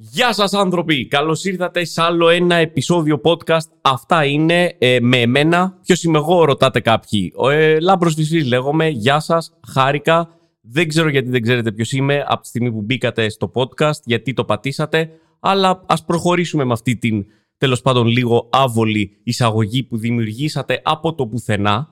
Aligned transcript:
Γεια 0.00 0.32
σας 0.32 0.52
άνθρωποι, 0.52 1.06
καλώς 1.06 1.44
ήρθατε 1.44 1.84
σε 1.84 2.02
άλλο 2.02 2.28
ένα 2.28 2.54
επεισόδιο 2.54 3.20
podcast. 3.24 3.68
Αυτά 3.80 4.24
είναι 4.24 4.76
ε, 4.78 4.98
με 5.00 5.20
εμένα. 5.20 5.78
Ποιος 5.82 6.02
είμαι 6.02 6.18
εγώ 6.18 6.44
ρωτάτε 6.44 6.80
κάποιοι. 6.80 7.32
Ο 7.36 7.48
ε, 7.48 7.80
Λάμπρος 7.80 8.14
Φυσφής 8.14 8.46
λέγομαι. 8.46 8.88
Γεια 8.88 9.20
σας, 9.20 9.58
χάρηκα. 9.68 10.28
Δεν 10.60 10.88
ξέρω 10.88 11.08
γιατί 11.08 11.28
δεν 11.28 11.42
ξέρετε 11.42 11.72
ποιος 11.72 11.92
είμαι 11.92 12.24
από 12.26 12.42
τη 12.42 12.48
στιγμή 12.48 12.72
που 12.72 12.82
μπήκατε 12.82 13.28
στο 13.28 13.50
podcast, 13.54 14.00
γιατί 14.04 14.32
το 14.32 14.44
πατήσατε. 14.44 15.10
Αλλά 15.40 15.82
ας 15.86 16.04
προχωρήσουμε 16.04 16.64
με 16.64 16.72
αυτή 16.72 16.96
την 16.96 17.26
τέλος 17.58 17.82
πάντων 17.82 18.06
λίγο 18.06 18.48
άβολη 18.52 19.20
εισαγωγή 19.24 19.82
που 19.82 19.96
δημιουργήσατε 19.96 20.80
από 20.84 21.14
το 21.14 21.26
πουθενά. 21.26 21.88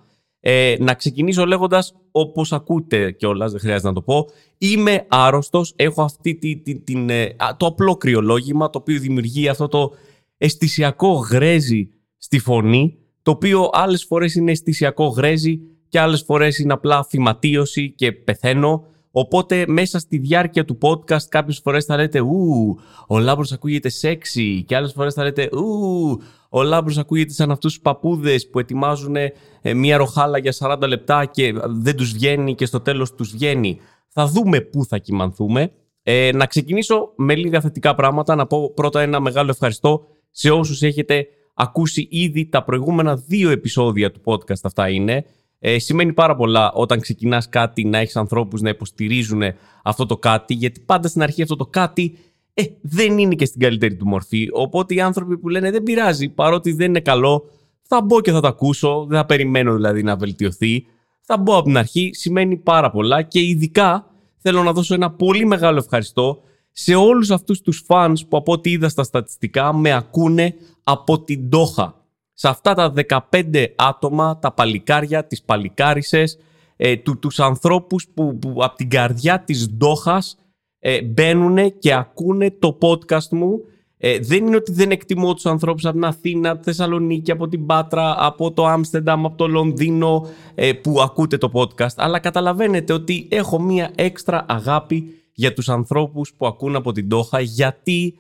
Ε, 0.49 0.77
να 0.79 0.95
ξεκινήσω 0.95 1.47
λέγοντας, 1.47 1.95
όπως 2.11 2.53
ακούτε 2.53 3.11
κιόλας, 3.11 3.51
δεν 3.51 3.61
χρειάζεται 3.61 3.89
να 3.89 3.95
το 3.95 4.03
πω. 4.03 4.27
Είμαι 4.59 5.05
άρρωστος. 5.09 5.73
Έχω 5.77 6.03
αυτή 6.03 6.35
τη, 6.35 6.57
τη, 6.57 6.79
την, 6.79 7.11
ε, 7.11 7.37
το 7.57 7.67
απλό 7.67 7.97
κρυολόγημα 7.97 8.71
το 8.71 8.79
οποίο 8.79 9.01
δημιουργεί 9.01 9.49
αυτό 9.49 9.69
το 9.69 9.93
αισθησιακό 10.39 11.13
γρέζι 11.13 11.89
στη 12.17 12.39
φωνή. 12.39 12.99
Το 13.23 13.31
οποίο 13.31 13.71
άλλες 13.73 14.05
φορές 14.05 14.35
είναι 14.35 14.51
αισθησιακό 14.51 15.07
γρέζι 15.07 15.61
και 15.89 16.01
άλλες 16.01 16.23
φορές 16.23 16.59
είναι 16.59 16.73
απλά 16.73 17.05
φυματίωση 17.05 17.91
και 17.91 18.13
πεθαίνω. 18.13 18.85
Οπότε 19.19 19.65
μέσα 19.69 19.99
στη 19.99 20.19
διάρκεια 20.19 20.65
του 20.65 20.79
podcast 20.83 21.23
κάποιες 21.29 21.61
φορές 21.65 21.85
θα 21.85 21.97
λέτε 21.97 22.21
«Ου, 22.21 22.79
ο 23.07 23.19
Λάμπρος 23.19 23.53
ακούγεται 23.53 23.89
σεξι» 23.89 24.65
και 24.67 24.77
άλλες 24.77 24.93
φορές 24.93 25.15
θα 25.15 25.23
λέτε 25.23 25.49
«Ου, 25.53 26.21
ο 26.49 26.63
Λάμπρος 26.63 26.99
ακούγεται 26.99 27.33
σαν 27.33 27.51
αυτούς 27.51 27.73
τους 27.73 27.83
παππούδες 27.83 28.51
που 28.51 28.59
ετοιμάζουν 28.59 29.17
ε, 29.17 29.33
μία 29.75 29.97
ροχάλα 29.97 30.39
για 30.39 30.55
40 30.59 30.79
λεπτά 30.89 31.25
και 31.25 31.53
δεν 31.67 31.97
τους 31.97 32.13
βγαίνει 32.13 32.55
και 32.55 32.67
στο 32.67 32.81
τέλος 32.81 33.15
τους 33.15 33.31
βγαίνει». 33.31 33.81
Θα 34.09 34.27
δούμε 34.27 34.61
πού 34.61 34.85
θα 34.85 34.99
κοιμανθούμε. 34.99 35.73
Ε, 36.03 36.31
να 36.35 36.47
ξεκινήσω 36.47 37.13
με 37.17 37.35
λίγα 37.35 37.61
θετικά 37.61 37.95
πράγματα. 37.95 38.35
Να 38.35 38.47
πω 38.47 38.73
πρώτα 38.75 39.01
ένα 39.01 39.21
μεγάλο 39.21 39.51
ευχαριστώ 39.51 40.07
σε 40.31 40.51
όσους 40.51 40.83
έχετε 40.83 41.27
ακούσει 41.55 42.09
ήδη 42.11 42.49
τα 42.49 42.65
προηγούμενα 42.65 43.17
δύο 43.17 43.51
επεισόδια 43.51 44.11
του 44.11 44.21
podcast 44.25 44.61
αυτά 44.63 44.89
είναι. 44.89 45.25
Ε, 45.59 45.79
σημαίνει 45.79 46.13
πάρα 46.13 46.37
πολλά 46.37 46.73
όταν 46.73 47.01
ξεκινάς 47.01 47.49
κάτι 47.49 47.85
να 47.85 47.99
έχεις 47.99 48.17
ανθρώπους 48.17 48.61
να 48.61 48.69
υποστηρίζουν 48.69 49.43
αυτό 49.83 50.07
το 50.07 50.17
κάτι, 50.17 50.55
γιατί 50.55 50.81
πάντα 50.81 51.09
στην 51.09 51.23
αρχή 51.23 51.43
αυτό 51.43 51.57
το 51.57 51.67
κάτι 51.67 52.19
ε, 52.55 52.63
δεν 52.81 53.19
είναι 53.19 53.35
και 53.35 53.45
στην 53.45 53.61
καλύτερη 53.61 53.97
του 53.97 54.07
μορφή. 54.07 54.49
Οπότε 54.53 54.95
οι 54.95 55.01
άνθρωποι 55.01 55.39
που 55.39 55.49
λένε 55.49 55.71
δεν 55.71 55.83
πειράζει, 55.83 56.29
παρότι 56.29 56.73
δεν 56.73 56.89
είναι 56.89 57.01
καλό, 57.01 57.51
θα 57.83 58.03
μπω 58.03 58.21
και 58.21 58.33
θα 58.33 58.41
το 58.41 58.49
ακούσω, 58.49 59.07
δεν 59.09 59.19
θα 59.19 59.27
περιμένω 59.27 59.75
δηλαδή 59.75 60.03
να 60.03 60.17
βελτιωθεί. 60.17 60.87
Θα 61.21 61.39
μπω 61.39 61.55
από 61.57 61.65
την 61.65 61.77
αρχή, 61.77 62.11
σημαίνει 62.13 62.57
πάρα 62.57 62.91
πολλά 62.91 63.23
και 63.23 63.41
ειδικά 63.41 64.11
θέλω 64.37 64.63
να 64.63 64.73
δώσω 64.73 64.95
ένα 64.95 65.11
πολύ 65.11 65.47
μεγάλο 65.47 65.79
ευχαριστώ 65.79 66.41
σε 66.73 66.95
όλους 66.95 67.31
αυτούς 67.31 67.61
τους 67.61 67.85
fans 67.89 68.15
που 68.29 68.37
από 68.37 68.53
ό,τι 68.53 68.71
είδα 68.71 68.89
στα 68.89 69.03
στατιστικά 69.03 69.75
με 69.75 69.93
ακούνε 69.93 70.55
από 70.83 71.21
την 71.21 71.51
Τόχα 71.51 72.06
σε 72.39 72.49
αυτά 72.49 72.75
τα 72.75 72.93
15 73.33 73.67
άτομα, 73.77 74.39
τα 74.39 74.53
παλικάρια, 74.53 75.27
τις 75.27 75.43
παλικάρισες, 75.43 76.39
ε, 76.77 76.97
του, 76.97 77.19
τους 77.19 77.41
ανθρώπους 77.41 78.09
που, 78.15 78.39
που 78.39 78.55
από 78.59 78.77
την 78.77 78.91
καρδιά 78.91 79.41
της 79.41 79.71
Ντόχας 79.71 80.39
ε, 80.79 81.03
μπαίνουν 81.03 81.79
και 81.79 81.95
ακούνε 81.95 82.51
το 82.51 82.79
podcast 82.81 83.29
μου. 83.31 83.61
Ε, 83.99 84.19
δεν 84.19 84.47
είναι 84.47 84.57
ότι 84.57 84.73
δεν 84.73 84.91
εκτιμώ 84.91 85.35
τους 85.35 85.47
ανθρώπους 85.47 85.85
από 85.85 85.95
την 85.95 86.05
Αθήνα, 86.05 86.51
από 86.51 86.59
τη 86.59 86.65
Θεσσαλονίκη, 86.65 87.31
από 87.31 87.49
την 87.49 87.67
Πάτρα, 87.67 88.17
από 88.19 88.53
το 88.53 88.67
Άμστερνταμ, 88.67 89.27
από 89.27 89.37
το 89.37 89.47
Λονδίνο 89.49 90.27
ε, 90.55 90.73
που 90.73 91.01
ακούτε 91.01 91.39
το 91.39 91.51
podcast, 91.53 91.95
αλλά 91.97 92.19
καταλαβαίνετε 92.19 92.93
ότι 92.93 93.29
έχω 93.31 93.61
μία 93.61 93.91
έξτρα 93.95 94.45
αγάπη 94.49 95.15
για 95.33 95.53
τους 95.53 95.69
ανθρώπους 95.69 96.33
που 96.37 96.47
ακούν 96.47 96.77
από 96.77 96.93
την 96.93 97.09
Τόχα 97.09 97.41
γιατί 97.41 98.19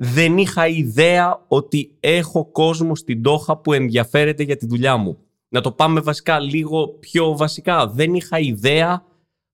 δεν 0.00 0.38
είχα 0.38 0.66
ιδέα 0.66 1.44
ότι 1.48 1.96
έχω 2.00 2.44
κόσμο 2.44 2.96
στην 2.96 3.22
Τόχα 3.22 3.56
που 3.56 3.72
ενδιαφέρεται 3.72 4.42
για 4.42 4.56
τη 4.56 4.66
δουλειά 4.66 4.96
μου. 4.96 5.18
Να 5.48 5.60
το 5.60 5.72
πάμε 5.72 6.00
βασικά 6.00 6.40
λίγο 6.40 6.88
πιο 6.88 7.36
βασικά. 7.36 7.88
Δεν 7.88 8.14
είχα 8.14 8.38
ιδέα 8.38 9.04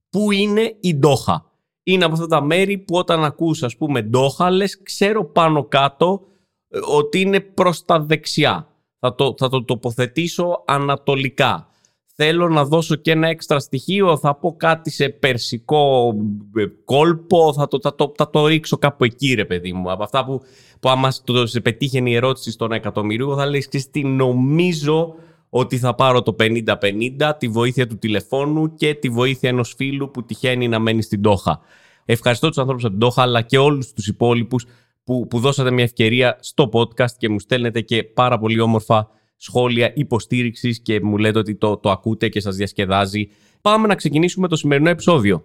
πού 0.08 0.30
είναι 0.30 0.76
η 0.80 0.94
Ντόχα. 0.94 1.50
Είναι 1.82 2.04
από 2.04 2.14
αυτά 2.14 2.26
τα 2.26 2.42
μέρη 2.42 2.78
που 2.78 2.96
όταν 2.96 3.24
ακούς 3.24 3.62
ας 3.62 3.76
πούμε 3.76 4.02
Ντόχα 4.02 4.50
λες 4.50 4.82
ξέρω 4.82 5.24
πάνω 5.24 5.64
κάτω 5.64 6.20
ε, 6.69 6.78
ότι 6.96 7.20
είναι 7.20 7.40
προς 7.40 7.84
τα 7.84 8.00
δεξιά. 8.00 8.69
Θα 8.98 9.14
το, 9.14 9.34
θα 9.38 9.48
το 9.48 9.64
τοποθετήσω 9.64 10.62
ανατολικά 10.66 11.69
θέλω 12.14 12.48
να 12.48 12.64
δώσω 12.64 12.94
και 12.94 13.10
ένα 13.10 13.28
έξτρα 13.28 13.58
στοιχείο, 13.58 14.16
θα 14.16 14.34
πω 14.34 14.56
κάτι 14.56 14.91
σε 14.91 15.08
περσικό 15.08 16.14
ε, 16.56 16.64
κόλπο, 16.84 17.52
θα 17.52 17.69
το, 17.69 17.78
θα 17.82 17.94
το, 17.94 18.12
θα 18.16 18.30
το 18.30 18.47
ρίξω 18.47 18.76
κάπου 18.76 19.04
εκεί 19.04 19.34
ρε 19.34 19.44
παιδί 19.44 19.72
μου. 19.72 19.91
Από 19.91 20.02
αυτά 20.02 20.25
που, 20.25 20.41
που 20.80 20.88
άμα 20.88 21.12
το, 21.25 21.47
σε 21.47 21.60
πετύχαινε 21.60 22.10
η 22.10 22.14
ερώτηση 22.14 22.50
στον 22.50 22.72
εκατομμυρίο 22.72 23.36
θα 23.36 23.47
λέει 23.47 23.69
τι 23.91 24.04
νομίζω 24.04 25.14
ότι 25.48 25.78
θα 25.78 25.94
πάρω 25.94 26.22
το 26.22 26.36
50-50, 26.38 27.32
τη 27.38 27.48
βοήθεια 27.48 27.86
του 27.86 27.98
τηλεφώνου 27.98 28.75
και 28.75 28.94
τη 28.94 29.08
βοήθεια 29.08 29.48
ενός 29.48 29.75
φίλου 29.76 30.10
που 30.10 30.25
τυχαίνει 30.25 30.69
να 30.69 30.78
μένει 30.78 31.02
στην 31.02 31.22
Τόχα. 31.22 31.60
Ευχαριστώ 32.04 32.48
τους 32.48 32.58
ανθρώπους 32.58 32.84
από 32.84 32.92
την 32.92 33.02
Τόχα 33.02 33.22
αλλά 33.22 33.41
και 33.41 33.58
όλους 33.58 33.92
τους 33.92 34.06
υπόλοιπους 34.06 34.66
που, 35.04 35.26
που 35.26 35.38
δώσατε 35.41 35.70
μια 35.70 35.84
ευκαιρία 35.84 36.38
στο 36.41 36.69
podcast 36.72 37.10
και 37.19 37.28
μου 37.28 37.41
στέλνετε 37.41 37.81
και 37.81 38.04
πάρα 38.04 38.38
πολύ 38.38 38.60
όμορφα 38.60 39.08
σχόλια 39.44 39.93
υποστήριξης 39.94 40.81
και 40.81 41.00
μου 41.03 41.16
λέτε 41.16 41.38
ότι 41.38 41.55
το, 41.55 41.77
το 41.77 41.91
ακούτε 41.91 42.28
και 42.28 42.41
σας 42.41 42.56
διασκεδάζει. 42.56 43.28
Πάμε 43.60 43.87
να 43.87 43.94
ξεκινήσουμε 43.94 44.49
το 44.49 44.56
σημερινό 44.56 44.88
επεισόδιο. 44.91 45.44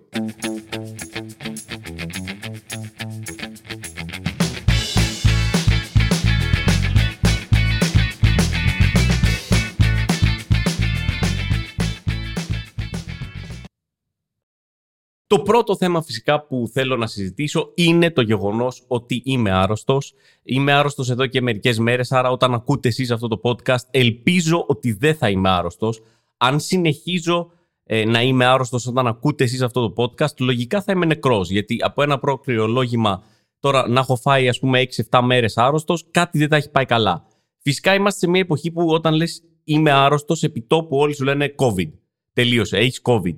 Το 15.29 15.40
πρώτο 15.40 15.75
θέμα 15.75 16.01
φυσικά 16.01 16.45
που 16.45 16.69
θέλω 16.73 16.97
να 16.97 17.07
συζητήσω 17.07 17.72
είναι 17.75 18.12
το 18.12 18.22
γεγονός 18.22 18.84
ότι 18.88 19.22
είμαι 19.25 19.51
άρρωστος. 19.51 20.13
Είμαι 20.44 20.72
άρρωστος 20.72 21.09
εδώ 21.09 21.25
και 21.25 21.41
μερικές 21.41 21.79
μέρες, 21.79 22.12
άρα 22.12 22.31
όταν 22.31 22.53
ακούτε 22.53 22.88
εσείς 22.88 23.12
αυτό 23.12 23.28
το 23.28 23.39
podcast 23.44 23.84
ελπίζω 23.91 24.66
ότι 24.68 24.91
δεν 24.91 25.16
θα 25.16 25.29
είμαι 25.29 25.50
άρρωστος. 25.50 26.01
Αν 26.38 26.59
συνεχίζω 26.59 27.51
ε, 27.84 28.06
να 28.06 28.22
είμαι 28.22 28.45
άρρωστος 28.45 28.88
όταν 28.88 29.07
ακούτε 29.07 29.44
εσείς 29.44 29.62
αυτό 29.62 29.89
το 29.89 30.03
podcast, 30.03 30.39
λογικά 30.39 30.81
θα 30.81 30.91
είμαι 30.91 31.06
νεκρός, 31.06 31.50
γιατί 31.50 31.78
από 31.81 32.01
ένα 32.03 32.19
προκριολόγημα 32.19 33.23
τώρα 33.59 33.88
να 33.88 34.00
έχω 34.00 34.16
φάει 34.16 34.50
ας 34.50 34.59
πούμε 34.59 34.88
6-7 35.09 35.19
μέρες 35.23 35.57
άρρωστος, 35.57 36.07
κάτι 36.12 36.38
δεν 36.38 36.47
θα 36.47 36.56
έχει 36.56 36.69
πάει 36.69 36.85
καλά. 36.85 37.25
Φυσικά 37.59 37.94
είμαστε 37.94 38.19
σε 38.19 38.28
μια 38.28 38.41
εποχή 38.41 38.72
που 38.72 38.88
όταν 38.88 39.13
λες 39.13 39.44
είμαι 39.63 39.91
άρρωστος, 39.91 40.44
επί 40.44 40.62
τόπου 40.62 40.97
όλοι 40.97 41.16
σου 41.16 41.23
λένε 41.23 41.56
COVID. 41.57 41.91
Τελείωσε, 42.34 42.78
έχεις 42.78 43.01
COVID. 43.03 43.35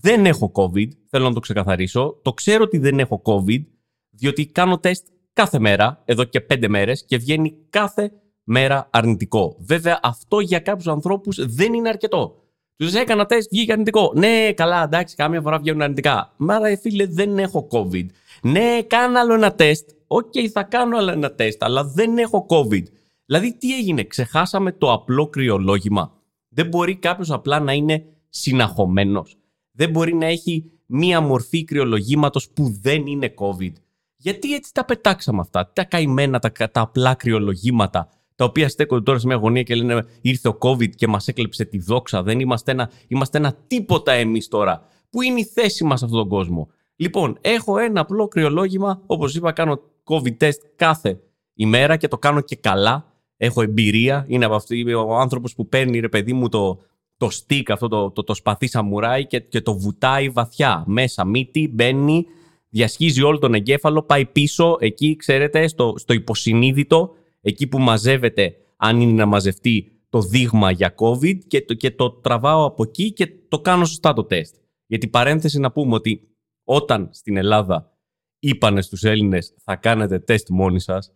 Δεν 0.00 0.26
έχω 0.26 0.52
COVID, 0.54 0.88
θέλω 1.08 1.28
να 1.28 1.34
το 1.34 1.40
ξεκαθαρίσω. 1.40 2.18
Το 2.22 2.32
ξέρω 2.32 2.62
ότι 2.62 2.78
δεν 2.78 2.98
έχω 2.98 3.22
COVID, 3.24 3.64
διότι 4.10 4.46
κάνω 4.46 4.78
τεστ 4.78 5.06
κάθε 5.32 5.58
μέρα, 5.58 6.02
εδώ 6.04 6.24
και 6.24 6.40
πέντε 6.40 6.68
μέρες, 6.68 7.04
και 7.04 7.16
βγαίνει 7.16 7.56
κάθε 7.70 8.12
μέρα 8.44 8.88
αρνητικό. 8.92 9.56
Βέβαια, 9.58 10.00
αυτό 10.02 10.40
για 10.40 10.58
κάποιους 10.58 10.86
ανθρώπους 10.86 11.54
δεν 11.54 11.74
είναι 11.74 11.88
αρκετό. 11.88 12.36
Τους 12.76 12.94
έκανα 12.94 13.26
τεστ, 13.26 13.48
βγήκε 13.50 13.72
αρνητικό. 13.72 14.12
Ναι, 14.14 14.52
καλά, 14.52 14.82
εντάξει, 14.82 15.16
κάμια 15.16 15.40
φορά 15.40 15.58
βγαίνουν 15.58 15.82
αρνητικά. 15.82 16.34
Μα 16.36 16.58
ρε 16.58 16.76
φίλε, 16.76 17.06
δεν 17.06 17.38
έχω 17.38 17.68
COVID. 17.70 18.06
Ναι, 18.42 18.82
κάνω 18.86 19.18
άλλο 19.18 19.34
ένα 19.34 19.54
τεστ. 19.54 19.90
OK, 20.06 20.32
okay, 20.34 20.46
θα 20.46 20.62
κάνω 20.62 20.96
άλλο 20.96 21.10
ένα 21.10 21.34
τεστ, 21.34 21.62
αλλά 21.62 21.84
δεν 21.84 22.18
έχω 22.18 22.46
COVID. 22.48 22.82
Δηλαδή, 23.26 23.56
τι 23.58 23.76
έγινε, 23.76 24.04
ξεχάσαμε 24.04 24.72
το 24.72 24.92
απλό 24.92 25.28
κρυολόγημα. 25.28 26.12
Δεν 26.48 26.66
μπορεί 26.66 26.96
κάποιος 26.96 27.30
απλά 27.30 27.60
να 27.60 27.72
είναι 27.72 28.04
συναχωμένος 28.28 29.36
δεν 29.76 29.90
μπορεί 29.90 30.14
να 30.14 30.26
έχει 30.26 30.70
μία 30.86 31.20
μορφή 31.20 31.64
κρυολογήματος 31.64 32.50
που 32.50 32.78
δεν 32.80 33.06
είναι 33.06 33.34
COVID. 33.36 33.72
Γιατί 34.16 34.54
έτσι 34.54 34.74
τα 34.74 34.84
πετάξαμε 34.84 35.40
αυτά, 35.40 35.72
τα 35.72 35.84
καημένα, 35.84 36.38
τα, 36.38 36.52
τα 36.70 36.80
απλά 36.80 37.14
κρυολογήματα, 37.14 38.08
τα 38.34 38.44
οποία 38.44 38.68
στέκονται 38.68 39.02
τώρα 39.02 39.18
σε 39.18 39.26
μια 39.26 39.36
γωνία 39.36 39.62
και 39.62 39.74
λένε 39.74 40.06
ήρθε 40.20 40.48
ο 40.48 40.58
COVID 40.60 40.90
και 40.90 41.06
μας 41.06 41.28
έκλεψε 41.28 41.64
τη 41.64 41.78
δόξα. 41.78 42.22
Δεν 42.22 42.40
είμαστε 42.40 42.70
ένα, 42.70 42.90
είμαστε 43.08 43.38
ένα 43.38 43.56
τίποτα 43.66 44.12
εμείς 44.12 44.48
τώρα. 44.48 44.88
Πού 45.10 45.22
είναι 45.22 45.40
η 45.40 45.44
θέση 45.44 45.84
μας 45.84 45.98
σε 45.98 46.04
αυτόν 46.04 46.20
τον 46.20 46.28
κόσμο; 46.28 46.68
Λοιπόν, 46.96 47.38
έχω 47.40 47.78
ένα 47.78 48.00
απλό 48.00 48.28
κρυολόγημα, 48.28 49.02
όπως 49.06 49.34
είπα, 49.34 49.52
κάνω 49.52 49.80
COVID 50.04 50.36
test 50.40 50.58
κάθε 50.76 51.20
ημέρα 51.54 51.96
και 51.96 52.08
το 52.08 52.18
κάνω 52.18 52.40
και 52.40 52.56
καλά. 52.56 53.10
Έχω 53.36 53.62
εμπειρία. 53.62 54.24
Είναι 54.28 54.44
από 54.44 54.54
αυτή, 54.54 54.94
ο 54.94 55.16
άνθρωπος 55.16 55.54
που 55.54 55.68
παίρνει, 55.68 56.00
ρε 56.00 56.08
παιδί 56.08 56.32
μου, 56.32 56.48
το, 56.48 56.80
το 57.16 57.28
stick, 57.32 57.62
αυτό 57.68 57.88
το, 57.88 58.10
το, 58.10 58.24
το 58.24 58.34
σπαθί 58.34 58.66
σαμουράι 58.66 59.26
και, 59.26 59.40
και 59.40 59.60
το 59.60 59.78
βουτάει 59.78 60.28
βαθιά. 60.28 60.84
Μέσα 60.86 61.24
μύτη, 61.24 61.68
μπαίνει, 61.68 62.26
διασχίζει 62.68 63.22
όλο 63.22 63.38
τον 63.38 63.54
εγκέφαλο, 63.54 64.02
πάει 64.02 64.26
πίσω, 64.26 64.76
εκεί 64.80 65.16
ξέρετε, 65.16 65.68
στο, 65.68 65.94
στο 65.96 66.12
υποσυνείδητο, 66.12 67.10
εκεί 67.40 67.66
που 67.66 67.78
μαζεύεται, 67.78 68.56
αν 68.76 69.00
είναι 69.00 69.12
να 69.12 69.26
μαζευτεί 69.26 69.90
το 70.08 70.20
δείγμα 70.20 70.70
για 70.70 70.94
COVID 70.98 71.38
και 71.46 71.62
το, 71.62 71.74
και 71.74 71.90
το 71.90 72.10
τραβάω 72.10 72.64
από 72.64 72.82
εκεί 72.82 73.12
και 73.12 73.32
το 73.48 73.60
κάνω 73.60 73.84
σωστά 73.84 74.12
το 74.12 74.24
τεστ. 74.24 74.54
Γιατί 74.86 75.08
παρένθεση 75.08 75.58
να 75.58 75.72
πούμε 75.72 75.94
ότι 75.94 76.28
όταν 76.64 77.08
στην 77.12 77.36
Ελλάδα 77.36 77.98
είπανε 78.38 78.82
στους 78.82 79.02
Έλληνες 79.02 79.54
θα 79.62 79.76
κάνετε 79.76 80.18
τεστ 80.18 80.48
μόνοι 80.48 80.80
σας, 80.80 81.12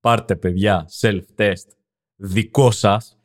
πάρτε 0.00 0.36
παιδιά 0.36 0.88
self-test 1.00 1.68
δικό 2.16 2.70
σας, 2.70 3.18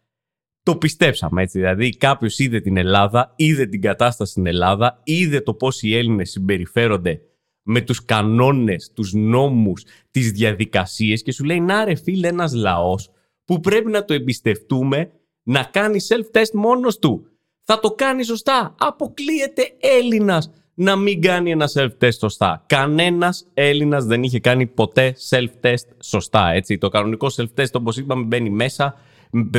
το 0.70 0.76
πιστέψαμε 0.76 1.42
έτσι. 1.42 1.60
Δηλαδή 1.60 1.90
κάποιος 1.90 2.40
είδε 2.40 2.60
την 2.60 2.78
Ελλάδα, 2.78 3.34
είδε 3.36 3.66
την 3.66 3.82
κατάσταση 3.82 4.32
στην 4.32 4.48
Ελλάδα, 4.48 5.00
είδε 5.04 5.42
το 5.42 5.54
πώς 5.54 5.82
οι 5.82 5.96
Έλληνες 5.96 6.30
συμπεριφέρονται 6.30 7.22
με 7.64 7.82
τους 7.82 8.06
κανόνες, 8.06 8.92
τους 8.96 9.14
νόμους, 9.14 9.84
τις 10.12 10.32
διαδικασίες 10.32 11.24
και 11.24 11.32
σου 11.32 11.44
λέει 11.44 11.60
να 11.60 11.84
ρε 11.84 11.96
φίλε 11.96 12.28
ένας 12.28 12.54
λαός 12.54 13.10
που 13.46 13.60
πρέπει 13.60 13.92
να 13.92 14.06
το 14.06 14.14
εμπιστευτούμε 14.14 15.12
να 15.44 15.64
κάνει 15.64 16.00
self-test 16.08 16.52
μόνος 16.54 17.00
του. 17.00 17.26
Θα 17.64 17.80
το 17.80 17.92
κάνει 17.92 18.24
σωστά. 18.24 18.76
Αποκλείεται 18.80 19.72
Έλληνας 19.80 20.52
να 20.74 20.96
μην 20.96 21.22
κάνει 21.22 21.52
ένα 21.52 21.70
self-test 21.74 22.18
σωστά. 22.20 22.64
Κανένας 22.68 23.48
Έλληνας 23.54 24.06
δεν 24.06 24.24
είχε 24.24 24.40
κάνει 24.40 24.66
ποτέ 24.66 25.16
self-test 25.30 25.88
σωστά. 26.04 26.52
Έτσι. 26.52 26.78
Το 26.78 26.90
κανονικό 26.90 27.28
self-test, 27.36 27.72
όπως 27.74 27.98
είπαμε, 27.98 28.24
μπαίνει 28.24 28.50
μέσα, 28.50 28.96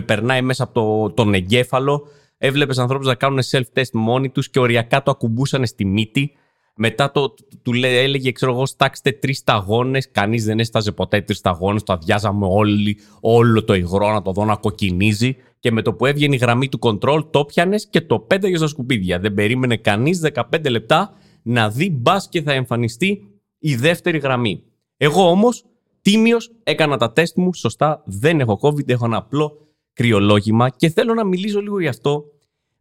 περνάει 0.04 0.42
μέσα 0.42 0.62
από 0.62 0.72
το, 0.72 1.10
τον 1.14 1.34
εγκέφαλο. 1.34 2.06
Έβλεπες 2.38 2.78
ανθρώπους 2.78 3.06
να 3.06 3.14
κάνουν 3.14 3.40
self-test 3.50 3.90
μόνοι 3.92 4.30
τους 4.30 4.50
και 4.50 4.58
οριακά 4.58 5.02
το 5.02 5.10
ακουμπούσαν 5.10 5.66
στη 5.66 5.84
μύτη. 5.84 6.32
Μετά 6.76 7.10
το, 7.10 7.34
του 7.62 7.72
έλεγε, 7.82 8.32
ξέρω 8.32 8.52
εγώ, 8.52 8.66
στάξτε 8.66 9.12
τρεις 9.12 9.38
σταγόνες. 9.38 10.10
Κανείς 10.10 10.44
δεν 10.44 10.58
έσταζε 10.58 10.92
ποτέ 10.92 11.20
τρεις 11.20 11.38
σταγόνες. 11.38 11.82
Το 11.82 11.92
αδειάζαμε 11.92 12.46
όλοι, 12.48 12.98
όλο 13.20 13.64
το 13.64 13.74
υγρό 13.74 14.12
να 14.12 14.22
το 14.22 14.32
δω 14.32 14.44
να 14.44 14.56
κοκκινίζει. 14.56 15.36
Και 15.58 15.72
με 15.72 15.82
το 15.82 15.94
που 15.94 16.06
έβγαινε 16.06 16.34
η 16.34 16.38
γραμμή 16.38 16.68
του 16.68 16.78
control, 16.82 17.30
το 17.30 17.44
πιανε 17.44 17.76
και 17.90 18.00
το 18.00 18.18
πέταγες 18.18 18.58
στα 18.58 18.68
σκουπίδια. 18.68 19.18
Δεν 19.18 19.34
περίμενε 19.34 19.76
κανείς 19.76 20.20
15 20.34 20.70
λεπτά 20.70 21.12
να 21.42 21.70
δει 21.70 21.90
μπας 21.90 22.28
και 22.28 22.42
θα 22.42 22.52
εμφανιστεί 22.52 23.22
η 23.58 23.74
δεύτερη 23.74 24.18
γραμμή. 24.18 24.62
Εγώ 24.96 25.30
όμως, 25.30 25.64
τίμιος, 26.02 26.50
έκανα 26.62 26.96
τα 26.96 27.12
τεστ 27.12 27.36
μου 27.36 27.54
σωστά. 27.54 28.02
Δεν 28.06 28.40
έχω 28.40 28.58
COVID, 28.62 28.88
έχω 28.88 29.04
ένα 29.04 29.16
απλό 29.16 29.68
κρυολόγημα 29.92 30.68
και 30.68 30.90
θέλω 30.90 31.14
να 31.14 31.24
μιλήσω 31.24 31.60
λίγο 31.60 31.80
γι' 31.80 31.88
αυτό 31.88 32.24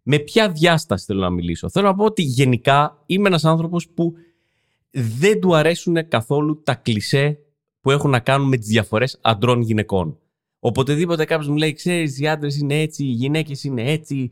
με 0.04 0.20
ποια 0.20 0.50
διάσταση 0.50 1.06
θέλω 1.06 1.20
να 1.20 1.30
μιλήσω; 1.30 1.70
Θέλω 1.70 1.88
να 1.88 1.96
πω 1.96 2.06
ότι 2.06 2.22
γενικά 2.22 3.04
είμαι 3.06 3.28
ένας 3.28 3.46
άνθρωπος 3.46 3.90
που 3.90 4.14
δεν 4.92 5.40
του 5.40 5.56
αρέσουν 5.56 6.08
καθόλου 6.08 6.62
τα 6.64 6.76
κλισέ 6.76 7.40
που 7.82 7.92
έχουν 7.92 8.10
να 8.10 8.20
κάνουν 8.20 8.48
με 8.48 8.58
τις 8.58 8.68
διαφορές 8.68 9.20
αντρών 9.22 9.62
γυναικών. 9.62 10.18
Οποτεδήποτε 10.60 11.26
κάποιος 11.26 11.48
μου 11.48 11.56
λέει, 11.56 11.74
ξέρεις, 11.74 12.20
οι 12.20 12.28
άντρες 12.28 12.58
είναι 12.58 12.82
έτσι, 12.82 13.04
οι 13.04 13.12
γυναίκες 13.12 13.64
είναι 13.64 13.92
έτσι. 13.92 14.32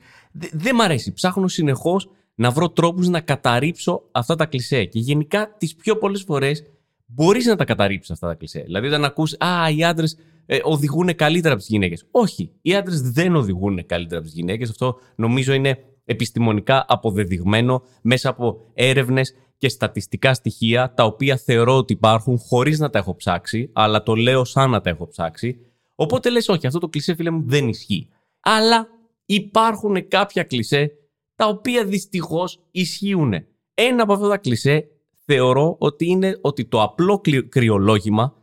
Δεν 0.51 0.75
μ' 0.75 0.81
αρέσει. 0.81 1.13
Ψάχνω 1.13 1.47
συνεχώς 1.47 2.09
να 2.35 2.51
βρω 2.51 2.69
τρόπους 2.69 3.07
να 3.07 3.21
καταρρύψω 3.21 4.03
αυτά 4.11 4.35
τα 4.35 4.45
κλισέ. 4.45 4.85
Και 4.85 4.99
γενικά 4.99 5.55
τις 5.57 5.75
πιο 5.75 5.97
πολλές 5.97 6.23
φορές 6.23 6.63
μπορείς 7.07 7.45
να 7.45 7.55
τα 7.55 7.65
καταρρύψεις 7.65 8.11
αυτά 8.11 8.27
τα 8.27 8.33
κλισέ. 8.33 8.61
Δηλαδή, 8.65 8.87
όταν 8.87 9.05
ακούς, 9.05 9.35
Α, 9.39 9.69
οι 9.75 9.83
άντρες 9.83 10.17
ε, 10.45 10.59
οδηγούν 10.63 11.15
καλύτερα 11.15 11.53
από 11.53 11.61
τις 11.61 11.71
γυναίκες. 11.71 12.05
Όχι, 12.11 12.51
οι 12.61 12.75
άντρες 12.75 13.01
δεν 13.01 13.35
οδηγούν 13.35 13.85
καλύτερα 13.85 14.19
από 14.19 14.29
τις 14.29 14.37
γυναίκες. 14.37 14.69
Αυτό 14.69 14.99
νομίζω 15.15 15.53
είναι 15.53 15.77
επιστημονικά 16.05 16.85
αποδεδειγμένο 16.87 17.83
μέσα 18.01 18.29
από 18.29 18.57
έρευνες 18.73 19.33
και 19.57 19.69
στατιστικά 19.69 20.33
στοιχεία 20.33 20.93
τα 20.93 21.03
οποία 21.03 21.37
θεωρώ 21.37 21.77
ότι 21.77 21.93
υπάρχουν 21.93 22.37
χωρίς 22.37 22.79
να 22.79 22.89
τα 22.89 22.99
έχω 22.99 23.15
ψάξει, 23.15 23.69
αλλά 23.73 24.03
το 24.03 24.15
λέω 24.15 24.43
σαν 24.43 24.69
να 24.69 24.81
τα 24.81 24.89
έχω 24.89 25.07
ψάξει. 25.07 25.57
Οπότε 25.95 26.29
λες 26.29 26.49
όχι, 26.49 26.67
αυτό 26.67 26.79
το 26.79 26.87
κλισέ 26.87 27.15
φίλε 27.15 27.29
μου 27.29 27.43
δεν 27.45 27.67
ισχύει. 27.67 28.09
Αλλά 28.39 28.87
υπάρχουν 29.25 30.07
κάποια 30.07 30.43
κλισέ 30.43 30.91
τα 31.35 31.47
οποία 31.47 31.85
δυστυχώς 31.85 32.59
ισχύουν. 32.71 33.33
Ένα 33.73 34.03
από 34.03 34.13
αυτά 34.13 34.29
τα 34.29 34.37
κλισέ 34.37 34.87
θεωρώ 35.27 35.75
ότι 35.79 36.05
είναι 36.05 36.37
ότι 36.41 36.65
το 36.65 36.81
απλό 36.81 37.21
κρυολόγημα 37.49 38.33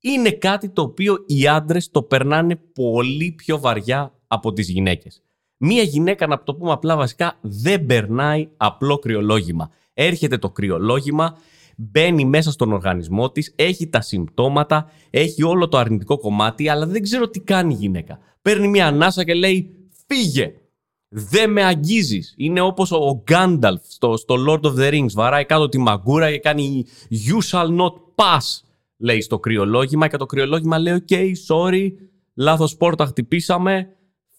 είναι 0.00 0.30
κάτι 0.30 0.68
το 0.68 0.82
οποίο 0.82 1.24
οι 1.26 1.48
άντρες 1.48 1.90
το 1.90 2.02
περνάνε 2.02 2.56
πολύ 2.56 3.32
πιο 3.32 3.58
βαριά 3.58 4.14
από 4.26 4.52
τις 4.52 4.68
γυναίκες. 4.68 5.22
Μία 5.56 5.82
γυναίκα, 5.82 6.26
να 6.26 6.42
το 6.42 6.54
πούμε 6.54 6.72
απλά 6.72 6.96
βασικά, 6.96 7.38
δεν 7.40 7.86
περνάει 7.86 8.48
απλό 8.56 8.98
κρυολόγημα. 8.98 9.70
Έρχεται 9.94 10.38
το 10.38 10.50
κρυολόγημα, 10.50 11.36
μπαίνει 11.76 12.24
μέσα 12.24 12.50
στον 12.50 12.72
οργανισμό 12.72 13.30
της, 13.30 13.52
έχει 13.56 13.88
τα 13.88 14.00
συμπτώματα, 14.00 14.90
έχει 15.10 15.42
όλο 15.42 15.68
το 15.68 15.78
αρνητικό 15.78 16.18
κομμάτι, 16.18 16.68
αλλά 16.68 16.86
δεν 16.86 17.02
ξέρω 17.02 17.28
τι 17.28 17.40
κάνει 17.40 17.72
η 17.74 17.76
γυναίκα. 17.76 18.18
Παίρνει 18.42 18.68
μια 18.68 18.86
ανάσα 18.86 19.24
και 19.24 19.34
λέει 19.34 19.88
«Φύγε! 20.06 20.54
Δεν 21.14 21.52
με 21.52 21.64
αγγίζεις!» 21.64 22.34
Είναι 22.36 22.60
όπως 22.60 22.92
ο 22.92 23.22
Γκάνταλφ 23.24 23.80
στο, 23.88 24.16
στο 24.16 24.34
Lord 24.48 24.60
of 24.60 24.74
the 24.74 24.92
Rings. 24.92 25.12
Βαράει 25.12 25.44
κάτω 25.44 25.68
τη 25.68 25.78
μαγκούρα 25.78 26.30
και 26.30 26.38
κάνει 26.38 26.86
«You 27.10 27.50
shall 27.50 27.80
not 27.80 27.92
pass!» 28.14 28.60
λέει 28.96 29.20
στο 29.20 29.38
κρυολόγημα 29.38 30.08
και 30.08 30.16
το 30.16 30.26
κρυολόγημα 30.26 30.78
λέει 30.78 31.04
«Ok, 31.08 31.14
sorry, 31.48 31.90
λάθος 32.34 32.76
πόρτα 32.76 33.06
χτυπήσαμε, 33.06 33.88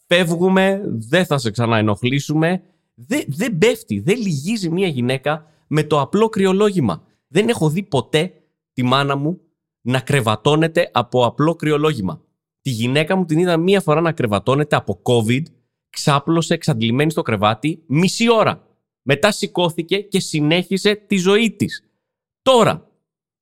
φεύγουμε, 0.07 0.81
δεν 0.85 1.25
θα 1.25 1.37
σε 1.37 1.51
ξαναενοχλήσουμε». 1.51 2.61
Δεν, 2.95 3.23
δεν 3.27 3.57
πέφτει, 3.57 3.99
δεν 3.99 4.17
λυγίζει 4.17 4.69
μια 4.69 4.87
γυναίκα 4.87 5.45
με 5.67 5.83
το 5.83 6.01
απλό 6.01 6.29
κρυολόγημα. 6.29 7.03
Δεν 7.27 7.49
έχω 7.49 7.69
δει 7.69 7.83
ποτέ 7.83 8.33
τη 8.73 8.83
μάνα 8.83 9.15
μου 9.15 9.39
να 9.81 9.99
κρεβατώνεται 9.99 10.89
από 10.93 11.25
απλό 11.25 11.55
κρυολόγημα. 11.55 12.21
Τη 12.61 12.69
γυναίκα 12.69 13.15
μου 13.15 13.25
την 13.25 13.39
είδα 13.39 13.57
μία 13.57 13.81
φορά 13.81 14.01
να 14.01 14.11
κρεβατώνεται 14.11 14.75
από 14.75 15.01
COVID, 15.03 15.43
ξάπλωσε 15.93 16.53
εξαντλημένη 16.53 17.11
στο 17.11 17.21
κρεβάτι 17.21 17.83
μισή 17.87 18.31
ώρα. 18.31 18.67
Μετά 19.01 19.31
σηκώθηκε 19.31 19.99
και 19.99 20.19
συνέχισε 20.19 20.95
τη 20.95 21.17
ζωή 21.17 21.51
της. 21.51 21.83
Τώρα, 22.41 22.91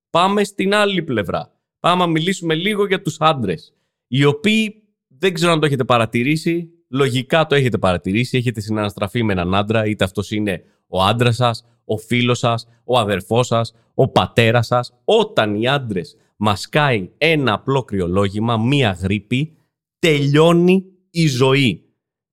πάμε 0.09 0.43
στην 0.43 0.73
άλλη 0.73 1.03
πλευρά. 1.03 1.59
Πάμε 1.79 2.03
να 2.05 2.09
μιλήσουμε 2.09 2.55
λίγο 2.55 2.85
για 2.85 3.01
τους 3.01 3.17
άντρες. 3.19 3.73
Οι 4.07 4.25
οποίοι 4.25 4.83
δεν 5.07 5.33
ξέρω 5.33 5.51
αν 5.51 5.59
το 5.59 5.65
έχετε 5.65 5.83
παρατηρήσει. 5.83 6.69
Λογικά 6.89 7.47
το 7.47 7.55
έχετε 7.55 7.77
παρατηρήσει. 7.77 8.37
Έχετε 8.37 8.61
συναναστραφεί 8.61 9.23
με 9.23 9.33
έναν 9.33 9.55
άντρα, 9.55 9.85
είτε 9.85 10.03
αυτός 10.03 10.31
είναι 10.31 10.63
ο 10.87 11.03
άντρας 11.03 11.35
σας, 11.35 11.65
ο 11.85 11.97
φίλος 11.97 12.39
σας, 12.39 12.67
ο 12.83 12.99
αδερφός 12.99 13.47
σας, 13.47 13.73
ο 13.93 14.07
πατέρας 14.07 14.67
σας. 14.67 14.93
Όταν 15.03 15.55
οι 15.55 15.67
άντρες 15.67 16.17
μας 16.37 16.69
κάει 16.69 17.09
ένα 17.17 17.53
απλό 17.53 17.83
κρυολόγημα, 17.83 18.57
μία 18.57 18.91
γρήπη, 18.91 19.57
τελειώνει 19.99 20.85
η 21.09 21.27
ζωή. 21.27 21.85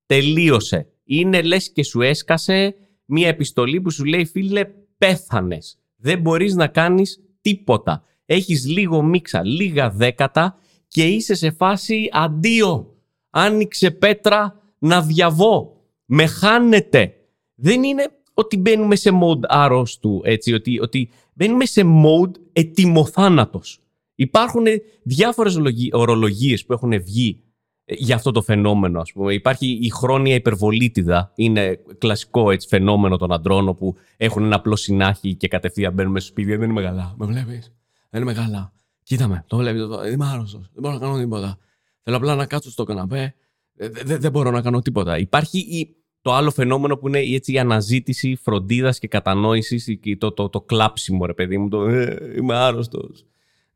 Τελείωσε. 0.08 0.86
Είναι 1.04 1.42
λες 1.42 1.72
και 1.72 1.82
σου 1.82 2.00
έσκασε 2.00 2.74
μία 3.04 3.28
επιστολή 3.28 3.80
που 3.80 3.90
σου 3.90 4.04
λέει 4.04 4.24
φίλε 4.24 4.64
πέθανες. 4.98 5.78
Δεν 5.96 6.20
μπορείς 6.20 6.54
να 6.54 6.66
κάνεις 6.66 7.20
τίποτα. 7.40 8.04
Έχεις 8.24 8.66
λίγο 8.66 9.02
μίξα, 9.02 9.44
λίγα 9.44 9.90
δέκατα 9.90 10.56
και 10.88 11.06
είσαι 11.06 11.34
σε 11.34 11.50
φάση 11.50 12.08
αντίο. 12.12 12.96
Άνοιξε 13.30 13.90
πέτρα 13.90 14.62
να 14.78 15.02
διαβώ. 15.02 15.82
Με 16.04 16.26
χάνετε. 16.26 17.14
Δεν 17.54 17.82
είναι 17.82 18.10
ότι 18.34 18.56
μπαίνουμε 18.56 18.96
σε 18.96 19.10
mode 19.22 19.42
άρρωστου, 19.48 20.20
έτσι, 20.24 20.52
ότι, 20.52 20.80
ότι 20.80 21.10
μπαίνουμε 21.34 21.64
σε 21.64 21.82
mode 21.84 22.32
ετοιμοθάνατος. 22.52 23.80
Υπάρχουν 24.14 24.64
διάφορες 25.02 25.58
ορολογίες 25.92 26.64
που 26.64 26.72
έχουν 26.72 27.02
βγει 27.02 27.40
ε, 27.40 27.47
για 27.88 28.14
αυτό 28.14 28.30
το 28.30 28.42
φαινόμενο, 28.42 29.00
ας 29.00 29.12
πούμε. 29.12 29.34
Υπάρχει 29.34 29.78
η 29.82 29.90
χρόνια 29.90 30.34
υπερβολίτιδα, 30.34 31.32
είναι 31.34 31.78
κλασικό 31.98 32.50
έτσι, 32.50 32.68
φαινόμενο 32.68 33.16
των 33.16 33.32
αντρών 33.32 33.76
που 33.76 33.96
έχουν 34.16 34.44
ένα 34.44 34.56
απλό 34.56 34.76
συνάχη 34.76 35.34
και 35.34 35.48
κατευθείαν 35.48 35.92
μπαίνουν 35.92 36.12
μέσα 36.12 36.26
στο 36.26 36.34
σπίτι. 36.34 36.56
Δεν 36.56 36.62
είναι 36.62 36.80
μεγάλα. 36.80 37.14
Με 37.18 37.26
βλέπεις; 37.26 37.72
Δεν 38.10 38.22
είναι 38.22 38.32
μεγάλα. 38.32 38.72
Κοίτα 39.02 39.28
με, 39.28 39.44
το 39.46 39.56
βλέπεις. 39.56 39.86
Δεν 39.86 40.12
είμαι 40.12 40.26
άρρωστος. 40.26 40.70
Δεν 40.72 40.82
μπορώ 40.82 40.94
να 40.94 41.00
κάνω 41.00 41.18
τίποτα. 41.18 41.58
Θέλω 42.02 42.16
απλά 42.16 42.34
να 42.34 42.46
κάτσω 42.46 42.70
στο 42.70 42.84
καναπέ. 42.84 43.34
Δεν, 43.74 43.92
δεν, 44.04 44.20
δεν 44.20 44.30
μπορώ 44.30 44.50
να 44.50 44.62
κάνω 44.62 44.80
τίποτα. 44.80 45.18
Υπάρχει 45.18 45.58
η, 45.58 45.96
το 46.22 46.32
άλλο 46.32 46.50
φαινόμενο 46.50 46.96
που 46.96 47.08
είναι 47.08 47.18
έτσι, 47.18 47.52
η 47.52 47.58
αναζήτηση 47.58 48.38
φροντίδας 48.42 48.98
και 48.98 49.08
κατανόησης, 49.08 49.98
το, 50.18 50.32
το, 50.32 50.48
το, 50.48 50.60
κλάψιμο, 50.60 51.26
ρε 51.26 51.34
παιδί 51.34 51.58
μου. 51.58 51.68
Το 51.68 51.84
ε, 51.84 52.34
είμαι 52.36 52.54
άρρωστος. 52.54 53.24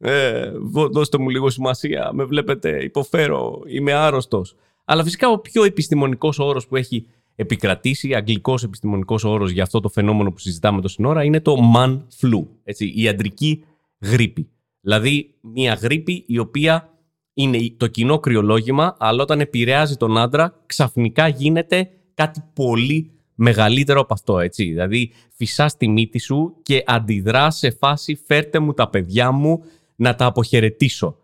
Ε, 0.04 0.50
δώστε 0.90 1.18
μου 1.18 1.28
λίγο 1.28 1.50
σημασία. 1.50 2.11
Με 2.12 2.25
βλέπετε, 2.25 2.82
υποφέρω, 2.82 3.61
είμαι 3.66 3.92
άρρωστος. 3.92 4.54
Αλλά 4.85 5.04
φυσικά 5.04 5.28
ο 5.28 5.38
πιο 5.38 5.64
επιστημονικός 5.64 6.38
όρος 6.38 6.66
που 6.66 6.76
έχει 6.76 7.06
επικρατήσει, 7.37 8.14
αγγλικός 8.14 8.62
επιστημονικός 8.62 9.25
όρος 9.25 9.50
για 9.50 9.62
αυτό 9.62 9.80
το 9.80 9.88
φαινόμενο 9.88 10.32
που 10.32 10.38
συζητάμε 10.38 10.80
το 10.80 10.88
σύνορα, 10.88 11.25
είναι 11.25 11.40
το 11.40 11.56
man 11.76 11.99
flu. 12.21 12.47
Έτσι, 12.64 12.92
η 12.97 13.09
αντρική 13.09 13.64
γρήπη. 14.00 14.49
Δηλαδή, 14.80 15.35
μια 15.40 15.75
γρήπη 15.75 16.25
η 16.26 16.38
οποία 16.38 16.88
είναι 17.35 17.59
το 17.76 17.87
κοινό 17.87 18.18
κρυολόγημα, 18.18 18.97
αλλά 18.99 19.23
όταν 19.23 19.40
επηρεάζει 19.40 19.97
τον 19.97 20.18
άντρα, 20.18 20.62
ξαφνικά 20.66 21.28
γίνεται 21.28 21.90
κάτι 22.14 22.42
πολύ 22.54 23.11
μεγαλύτερο 23.35 24.00
από 24.00 24.14
αυτό, 24.14 24.38
έτσι. 24.38 24.64
Δηλαδή, 24.64 25.12
φυσάς 25.35 25.76
τη 25.76 25.88
μύτη 25.88 26.18
σου 26.18 26.54
και 26.62 26.82
αντιδράς 26.87 27.56
σε 27.56 27.71
φάση 27.71 28.18
φέρτε 28.26 28.59
μου 28.59 28.73
τα 28.73 28.88
παιδιά 28.88 29.30
μου 29.30 29.64
να 29.97 30.15
τα 30.15 30.27
αποχαιρετήσω. 30.27 31.17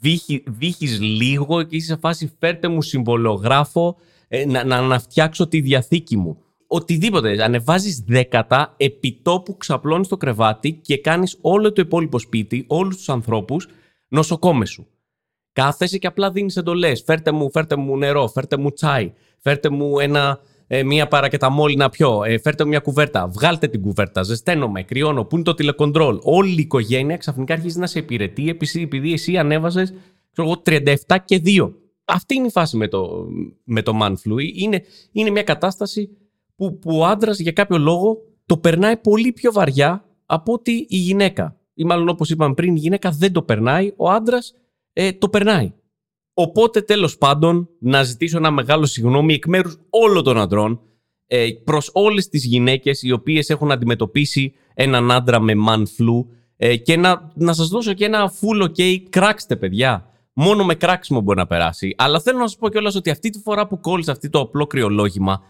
Βύχει, 0.00 0.86
λίγο 1.00 1.62
και 1.62 1.76
είσαι 1.76 1.86
σε 1.86 1.96
φάση 1.96 2.32
φέρτε 2.38 2.68
μου 2.68 2.82
συμβολογράφο 2.82 3.96
ε, 4.28 4.44
να, 4.44 4.64
να, 4.64 4.80
να 4.80 4.98
φτιάξω 4.98 5.48
τη 5.48 5.60
διαθήκη 5.60 6.16
μου. 6.16 6.38
οτιδήποτε. 6.66 7.42
Ανεβάζεις 7.42 8.00
δέκατα, 8.00 8.74
επιτόπου 8.76 9.56
ξαπλώνεις 9.56 10.08
το 10.08 10.16
κρεβάτι 10.16 10.72
και 10.72 10.98
κάνεις 10.98 11.38
όλο 11.40 11.72
το 11.72 11.80
υπόλοιπο 11.82 12.18
σπίτι, 12.18 12.64
όλους 12.68 12.96
τους 12.96 13.08
ανθρώπους, 13.08 13.68
νοσοκόμες 14.08 14.70
σου. 14.70 14.86
Κάθεσαι 15.52 15.98
και 15.98 16.06
απλά 16.06 16.30
δίνεις 16.30 16.56
εντολές. 16.56 17.02
Φέρτε 17.02 17.32
μου, 17.32 17.50
φέρτε 17.50 17.76
μου 17.76 17.96
νερό, 17.96 18.28
φέρτε 18.28 18.56
μου 18.56 18.70
τσάι, 18.70 19.12
φέρτε 19.38 19.68
μου 19.68 19.98
ένα, 19.98 20.40
ε, 20.66 20.82
μία 20.82 21.08
παρακεταμόλη 21.08 21.76
να 21.76 21.88
πιω, 21.88 22.22
ε, 22.24 22.38
φέρτε 22.38 22.62
μου 22.62 22.70
μια 22.70 22.78
κουβέρτα. 22.78 23.28
Βγάλτε 23.28 23.68
την 23.68 23.82
κουβέρτα, 23.82 24.22
ζεσταίνομαι, 24.22 24.82
κρυώνω, 24.82 25.24
πού 25.24 25.34
είναι 25.34 25.44
το 25.44 25.54
τηλεκοντρόλ. 25.54 26.18
Όλη 26.22 26.50
η 26.50 26.60
οικογένεια 26.60 27.16
ξαφνικά 27.16 27.54
αρχίζει 27.54 27.78
να 27.78 27.86
σε 27.86 27.98
υπηρετεί 27.98 28.56
επειδή 28.74 29.12
εσύ 29.12 29.36
ανέβαζες 29.36 29.92
37 30.64 30.94
και 31.24 31.42
2. 31.44 31.72
Αυτή 32.04 32.34
είναι 32.34 32.46
η 32.46 32.50
φάση 32.50 32.76
με 32.76 32.88
το, 32.88 33.26
με 33.64 33.82
το 33.82 33.98
man 34.02 34.10
flu. 34.12 34.36
Είναι, 34.54 34.82
είναι 35.12 35.30
μια 35.30 35.42
κατάσταση 35.42 36.10
που, 36.56 36.78
που 36.78 36.98
ο 36.98 37.06
άντρας 37.06 37.38
για 37.38 37.52
κάποιο 37.52 37.78
λόγο 37.78 38.16
το 38.46 38.56
περνάει 38.56 38.96
πολύ 38.96 39.32
πιο 39.32 39.52
βαριά 39.52 40.04
από 40.26 40.52
ότι 40.52 40.86
η 40.88 40.96
γυναίκα. 40.96 41.56
Ή 41.74 41.84
μάλλον 41.84 42.08
όπως 42.08 42.30
είπαμε 42.30 42.54
πριν, 42.54 42.76
η 42.76 42.78
γυναίκα 42.78 43.10
δεν 43.10 43.32
το 43.32 43.42
περνάει, 43.42 43.92
ο 43.96 44.10
άντρας 44.10 44.54
ε, 44.92 45.12
το 45.12 45.28
περνάει. 45.28 45.72
Οπότε 46.34 46.80
τέλος 46.80 47.18
πάντων 47.18 47.68
να 47.78 48.02
ζητήσω 48.02 48.36
ένα 48.36 48.50
μεγάλο 48.50 48.86
συγγνώμη 48.86 49.34
εκ 49.34 49.46
μέρους 49.46 49.78
όλων 49.90 50.24
των 50.24 50.38
αντρών 50.38 50.80
ε, 51.26 51.48
προς 51.64 51.90
όλες 51.92 52.28
τις 52.28 52.44
γυναίκες 52.44 53.02
οι 53.02 53.12
οποίες 53.12 53.50
έχουν 53.50 53.70
αντιμετωπίσει 53.72 54.54
έναν 54.74 55.10
άντρα 55.10 55.40
με 55.40 55.52
man 55.68 55.78
flu 55.78 56.26
ε, 56.56 56.76
και 56.76 56.96
να, 56.96 57.32
να 57.34 57.52
σας 57.52 57.68
δώσω 57.68 57.92
και 57.92 58.04
ένα 58.04 58.32
full 58.40 58.68
ok, 58.68 58.98
κράξτε 59.08 59.56
παιδιά. 59.56 60.06
Μόνο 60.32 60.64
με 60.64 60.74
κράξιμο 60.74 61.20
μπορεί 61.20 61.38
να 61.38 61.46
περάσει. 61.46 61.94
Αλλά 61.98 62.20
θέλω 62.20 62.38
να 62.38 62.46
σας 62.46 62.56
πω 62.56 62.68
κιόλας 62.68 62.94
ότι 62.94 63.10
αυτή 63.10 63.30
τη 63.30 63.38
φορά 63.38 63.66
που 63.66 63.80
κόλλησε 63.80 64.10
αυτό 64.10 64.30
το 64.30 64.40
απλό 64.40 64.66
κρυολόγημα, 64.66 65.42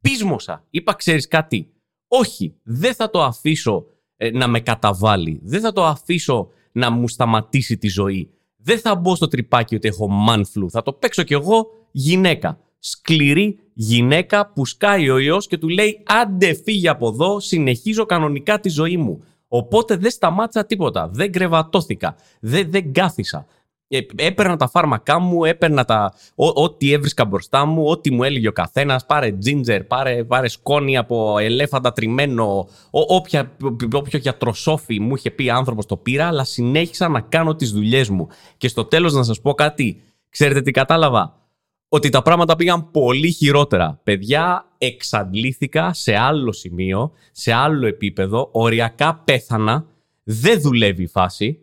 πείσμωσα. 0.00 0.66
Είπα, 0.70 0.94
ξέρεις 0.94 1.28
κάτι; 1.28 1.72
Όχι, 2.08 2.54
δεν 2.62 2.94
θα 2.94 3.10
το 3.10 3.22
αφήσω 3.22 3.86
ε, 4.16 4.30
να 4.30 4.46
με 4.46 4.60
καταβάλει. 4.60 5.40
Δεν 5.42 5.60
θα 5.60 5.72
το 5.72 5.84
αφήσω 5.84 6.48
να 6.72 6.90
μου 6.90 7.08
σταματήσει 7.08 7.78
τη 7.78 7.88
ζωή. 7.88 8.30
Δεν 8.62 8.78
θα 8.78 8.94
μπω 8.94 9.14
στο 9.14 9.28
τρυπάκι 9.28 9.74
ότι 9.74 9.88
έχω 9.88 10.08
μάνφλου. 10.08 10.70
Θα 10.70 10.82
το 10.82 10.92
παίξω 10.92 11.22
κι 11.22 11.32
εγώ 11.32 11.66
γυναίκα. 11.90 12.58
Σκληρή 12.78 13.58
γυναίκα 13.74 14.52
που 14.52 14.66
σκάει 14.66 15.10
ο 15.10 15.18
ιός 15.18 15.46
και 15.46 15.58
του 15.58 15.68
λέει 15.68 16.02
άντε 16.06 16.54
φύγει 16.54 16.88
από 16.88 17.08
εδώ, 17.08 17.40
συνεχίζω 17.40 18.04
κανονικά 18.06 18.60
τη 18.60 18.68
ζωή 18.68 18.96
μου. 18.96 19.22
Οπότε 19.48 19.96
δεν 19.96 20.10
σταμάτησα 20.10 20.66
τίποτα, 20.66 21.08
δεν 21.08 21.32
κρεβατώθηκα, 21.32 22.16
δεν, 22.40 22.70
δεν 22.70 22.92
κάθισα. 22.92 23.46
Ε, 23.92 24.00
έπαιρνα 24.16 24.56
τα 24.56 24.68
φάρμακά 24.68 25.18
μου, 25.18 25.44
έπαιρνα 25.44 25.84
τα, 25.84 26.14
ό,τι 26.34 26.92
έβρισκα 26.92 27.24
μπροστά 27.24 27.64
μου, 27.66 27.84
ό,τι 27.84 28.12
μου 28.12 28.22
έλεγε 28.22 28.48
ο 28.48 28.52
καθένας. 28.52 29.06
Πάρε 29.06 29.32
τζίντζερ, 29.32 29.84
πάρε, 29.84 30.24
πάρε 30.24 30.48
σκόνη 30.48 30.96
από 30.96 31.38
ελέφαντα 31.38 31.92
τριμμένο. 31.92 32.68
όποια, 32.90 33.56
όποιο 33.92 34.18
γιατροσόφι 34.18 35.00
μου 35.00 35.14
είχε 35.14 35.30
πει 35.30 35.50
άνθρωπος 35.50 35.86
το 35.86 35.96
πήρα, 35.96 36.26
αλλά 36.26 36.44
συνέχισα 36.44 37.08
να 37.08 37.20
κάνω 37.20 37.54
τις 37.54 37.72
δουλειές 37.72 38.08
μου. 38.08 38.28
Και 38.56 38.68
στο 38.68 38.84
τέλος 38.84 39.12
να 39.12 39.22
σας 39.22 39.40
πω 39.40 39.54
κάτι. 39.54 40.02
Ξέρετε 40.28 40.62
τι 40.62 40.70
κατάλαβα; 40.70 41.48
Ότι 41.88 42.08
τα 42.08 42.22
πράγματα 42.22 42.56
πήγαν 42.56 42.90
πολύ 42.90 43.30
χειρότερα. 43.32 44.00
Παιδιά, 44.02 44.64
εξαντλήθηκα 44.78 45.92
σε 45.92 46.16
άλλο 46.16 46.52
σημείο, 46.52 47.12
σε 47.32 47.52
άλλο 47.52 47.86
επίπεδο. 47.86 48.48
Οριακά 48.52 49.22
πέθανα. 49.24 49.86
Δεν 50.22 50.60
δουλεύει 50.60 51.02
η 51.02 51.06
φάση. 51.06 51.58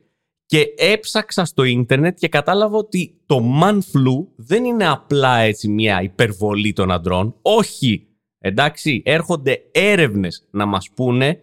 Και 0.49 0.73
έψαξα 0.77 1.45
στο 1.45 1.63
ίντερνετ 1.63 2.17
και 2.17 2.27
κατάλαβα 2.27 2.77
ότι 2.77 3.21
το 3.25 3.41
man 3.61 3.75
flu 3.75 4.27
δεν 4.35 4.65
είναι 4.65 4.87
απλά 4.87 5.37
έτσι 5.37 5.67
μια 5.67 6.01
υπερβολή 6.01 6.73
των 6.73 6.91
αντρών. 6.91 7.35
Όχι. 7.41 8.07
Εντάξει, 8.39 9.01
έρχονται 9.05 9.61
έρευνες 9.71 10.47
να 10.51 10.65
μας 10.65 10.89
πούνε 10.95 11.39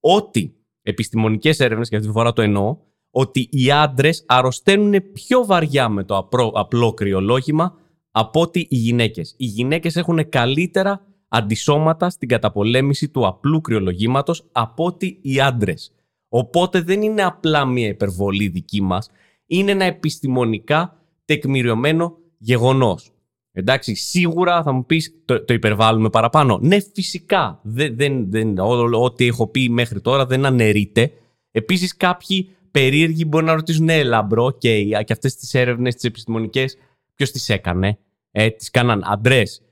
ότι, 0.00 0.56
επιστημονικές 0.82 1.60
έρευνες 1.60 1.88
και 1.88 1.96
αυτή 1.96 2.08
τη 2.08 2.14
φορά 2.14 2.32
το 2.32 2.42
εννοώ, 2.42 2.76
ότι 3.10 3.48
οι 3.50 3.70
άντρες 3.70 4.24
αρρωσταίνουν 4.26 5.12
πιο 5.12 5.44
βαριά 5.44 5.88
με 5.88 6.04
το 6.04 6.28
απλό 6.54 6.94
κρυολόγημα 6.94 7.78
από 8.10 8.40
ότι 8.40 8.66
οι 8.70 8.76
γυναίκες. 8.76 9.34
Οι 9.36 9.44
γυναίκες 9.44 9.96
έχουν 9.96 10.28
καλύτερα 10.28 11.06
αντισώματα 11.28 12.10
στην 12.10 12.28
καταπολέμηση 12.28 13.08
του 13.08 13.26
απλού 13.26 13.60
κρυολογήματος 13.60 14.48
από 14.52 14.84
ότι 14.84 15.18
οι 15.22 15.40
άντρες. 15.40 15.92
Οπότε 16.36 16.80
δεν 16.80 17.02
είναι 17.02 17.22
απλά 17.22 17.64
μια 17.64 17.88
υπερβολή 17.88 18.48
δική 18.48 18.82
μας, 18.82 19.10
είναι 19.46 19.70
ένα 19.70 19.84
επιστημονικά 19.84 21.00
τεκμηριωμένο 21.24 22.18
γεγονός. 22.38 23.12
Εντάξει, 23.52 23.94
σίγουρα 23.94 24.62
θα 24.62 24.72
μου 24.72 24.86
πεις 24.86 25.22
το, 25.24 25.44
το 25.44 25.54
υπερβάλλουμε 25.54 26.10
παραπάνω. 26.10 26.58
Ναι, 26.62 26.76
φυσικά. 26.94 27.60
Δεν, 27.62 27.96
δεν, 27.96 28.30
δεν, 28.30 28.58
ό,τι 28.92 29.26
έχω 29.26 29.46
πει 29.46 29.68
μέχρι 29.68 30.00
τώρα 30.00 30.26
δεν 30.26 30.44
αναιρείται. 30.44 31.12
Επίσης 31.50 31.96
κάποιοι 31.96 32.48
περίεργοι 32.70 33.24
μπορεί 33.28 33.44
να 33.44 33.54
ρωτήσουν 33.54 33.84
ναι, 33.84 34.02
λαμπρό 34.02 34.50
και, 34.50 34.84
και 34.84 35.12
αυτές 35.12 35.36
τις 35.36 35.54
έρευνες, 35.54 35.94
τις 35.94 36.04
επιστημονικές, 36.04 36.76
ποιος 37.14 37.30
τις 37.30 37.48
έκανε. 37.48 37.98
Ε, 38.30 38.50
τις 38.50 38.70
κάναν 38.70 39.02
αντρές. 39.04 39.62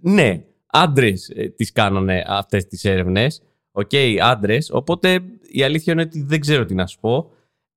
Ναι, 0.00 0.44
άντρες 0.66 1.30
ε, 1.34 1.48
τις 1.48 1.72
κάνανε 1.72 2.24
αυτές 2.26 2.66
τις 2.66 2.84
έρευνες. 2.84 3.42
OK, 3.70 3.90
okay, 3.92 4.16
άντρες. 4.20 4.70
Οπότε 4.72 5.20
η 5.52 5.62
αλήθεια 5.62 5.92
είναι 5.92 6.02
ότι 6.02 6.22
δεν 6.22 6.40
ξέρω 6.40 6.64
τι 6.64 6.74
να 6.74 6.86
σου 6.86 6.98
πω. 7.00 7.30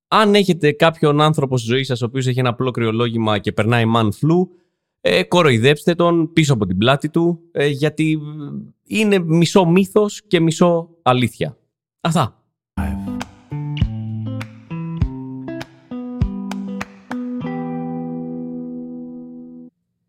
Αν 0.07 0.35
έχετε 0.35 0.71
κάποιον 0.71 1.21
άνθρωπο 1.21 1.57
στη 1.57 1.67
ζωή 1.67 1.83
σας 1.83 2.01
ο 2.01 2.05
οποίος 2.05 2.27
έχει 2.27 2.39
ένα 2.39 2.49
απλό 2.49 2.71
κρυολόγημα 2.71 3.39
και 3.39 3.51
περνάει 3.51 3.83
man 3.95 4.05
flu, 4.05 4.47
ε, 5.01 5.23
κοροϊδέψτε 5.23 5.95
τον 5.95 6.33
πίσω 6.33 6.53
από 6.53 6.65
την 6.65 6.77
πλάτη 6.77 7.09
του, 7.09 7.39
ε, 7.51 7.67
γιατί 7.67 8.19
είναι 8.83 9.19
μισό 9.19 9.65
μύθος 9.65 10.21
και 10.27 10.39
μισό 10.39 10.89
αλήθεια. 11.01 11.57
Αυτά. 12.01 12.39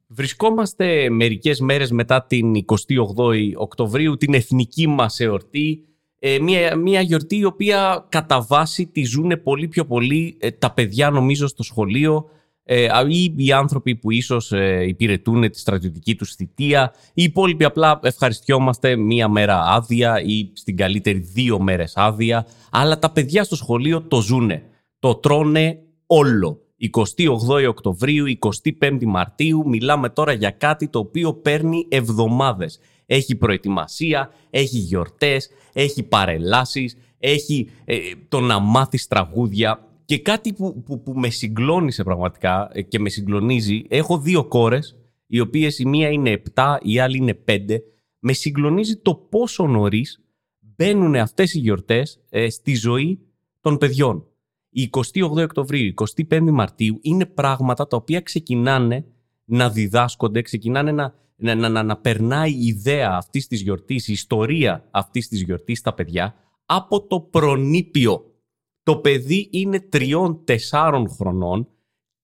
Βρισκόμαστε 0.08 1.10
μερικές 1.10 1.60
μέρες 1.60 1.90
μετά 1.90 2.26
την 2.26 2.54
28η 2.54 3.52
Οκτωβρίου, 3.56 4.16
την 4.16 4.34
εθνική 4.34 4.86
μας 4.86 5.20
εορτή, 5.20 5.84
ε, 6.18 6.38
μια, 6.38 6.76
μια 6.76 7.00
γιορτή 7.00 7.36
η 7.36 7.44
οποία 7.44 8.06
κατά 8.08 8.40
βάση 8.40 8.86
τη 8.86 9.04
ζουν 9.04 9.42
πολύ 9.42 9.68
πιο 9.68 9.86
πολύ 9.86 10.36
ε, 10.40 10.50
τα 10.50 10.72
παιδιά 10.72 11.10
νομίζω 11.10 11.46
στο 11.46 11.62
σχολείο 11.62 12.28
ε, 12.64 12.88
ή 13.08 13.34
οι 13.36 13.52
άνθρωποι 13.52 13.96
που 13.96 14.10
ίσως 14.10 14.52
υπηρετούν 14.86 15.50
τη 15.50 15.58
στρατιωτική 15.58 16.14
τους 16.14 16.34
θητεία. 16.34 16.92
Οι 17.14 17.22
υπόλοιποι 17.22 17.64
απλά 17.64 18.00
ευχαριστιόμαστε 18.02 18.96
μία 18.96 19.28
μέρα 19.28 19.62
άδεια 19.62 20.22
ή 20.22 20.50
στην 20.52 20.76
καλύτερη 20.76 21.18
δύο 21.18 21.60
μέρες 21.60 21.92
άδεια. 21.96 22.46
Αλλά 22.70 22.98
τα 22.98 23.10
παιδιά 23.10 23.44
στο 23.44 23.56
σχολείο 23.56 24.02
το 24.02 24.20
ζούνε. 24.20 24.62
Το 24.98 25.14
τρώνε 25.14 25.78
όλο. 26.06 26.60
28 27.58 27.68
Οκτωβρίου, 27.68 28.24
25 28.80 28.98
Μαρτίου, 29.06 29.68
μιλάμε 29.68 30.08
τώρα 30.08 30.32
για 30.32 30.50
κάτι 30.50 30.88
το 30.88 30.98
οποίο 30.98 31.34
παίρνει 31.34 31.86
εβδομάδες. 31.88 32.80
Έχει 33.06 33.36
προετοιμασία, 33.36 34.30
έχει 34.50 34.78
γιορτές, 34.78 35.48
έχει 35.72 36.02
παρελάσεις, 36.02 36.96
έχει 37.18 37.70
ε, 37.84 37.98
το 38.28 38.40
να 38.40 38.58
μάθεις 38.58 39.06
τραγούδια 39.06 39.86
και 40.04 40.18
κάτι 40.18 40.52
που, 40.52 40.82
που, 40.82 41.02
που 41.02 41.12
με 41.12 41.28
συγκλώνησε 41.28 42.02
πραγματικά 42.02 42.70
ε, 42.72 42.82
και 42.82 42.98
με 42.98 43.08
συγκλονίζει. 43.08 43.84
Έχω 43.88 44.18
δύο 44.18 44.44
κόρες, 44.44 44.96
οι 45.26 45.40
οποίες 45.40 45.78
η 45.78 45.86
μία 45.86 46.08
είναι 46.08 46.42
7, 46.54 46.76
η 46.82 46.98
άλλη 46.98 47.16
είναι 47.16 47.38
5. 47.48 47.58
Με 48.18 48.32
συγκλονίζει 48.32 48.96
το 48.96 49.14
πόσο 49.14 49.66
νωρίς 49.66 50.20
μπαίνουν 50.58 51.14
αυτές 51.14 51.54
οι 51.54 51.58
γιορτές 51.58 52.20
ε, 52.28 52.50
στη 52.50 52.74
ζωή 52.74 53.20
των 53.60 53.78
παιδιών. 53.78 54.26
Η 54.70 54.90
28 54.92 55.02
Οκτωβρίου, 55.36 55.94
25 56.28 56.40
Μαρτίου 56.50 56.98
είναι 57.02 57.26
πράγματα 57.26 57.86
τα 57.86 57.96
οποία 57.96 58.20
ξεκινάνε 58.20 59.04
να 59.44 59.70
διδάσκονται, 59.70 60.42
ξεκινάνε 60.42 60.92
να, 60.92 61.14
να, 61.36 61.54
να, 61.54 61.82
να, 61.82 61.96
περνάει 61.96 62.52
η 62.52 62.66
ιδέα 62.66 63.10
αυτής 63.12 63.46
της 63.46 63.60
γιορτής, 63.60 64.08
η 64.08 64.12
ιστορία 64.12 64.88
αυτής 64.90 65.28
της 65.28 65.42
γιορτής 65.42 65.78
στα 65.78 65.94
παιδιά 65.94 66.34
από 66.66 67.06
το 67.06 67.20
προνήπιο. 67.20 68.30
Το 68.82 68.96
παιδί 68.96 69.48
είναι 69.52 69.80
τριών-τεσσάρων 69.80 71.08
χρονών 71.08 71.68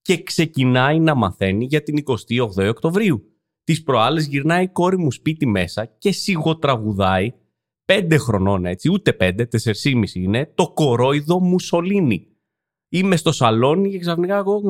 και 0.02 0.23
ξεκινάει 0.23 1.00
να 1.00 1.14
μαθαίνει 1.14 1.64
για 1.64 1.83
την 1.83 2.04
28 2.04 2.69
Οκτωβρίου. 2.69 3.26
Τις 3.64 3.83
προάλλες 3.83 4.26
γυρνάει 4.26 4.64
η 4.64 4.69
κόρη 4.69 4.99
μου 4.99 5.12
σπίτι 5.12 5.47
μέσα 5.47 5.85
και 5.85 6.12
σιγοτραγουδάει 6.12 7.33
πέντε 7.85 8.16
χρονών 8.16 8.64
έτσι, 8.66 8.90
ούτε 8.92 9.12
πέντε, 9.12 9.47
τεσσερσήμιση 9.47 10.23
είναι, 10.23 10.52
το 10.54 10.73
κορόιδο 10.73 11.40
Μουσολίνη. 11.40 12.26
Είμαι 12.88 13.16
στο 13.16 13.33
σαλόνι 13.33 13.90
και 13.90 13.99
ξαφνικά 13.99 14.37
εγώ. 14.37 14.61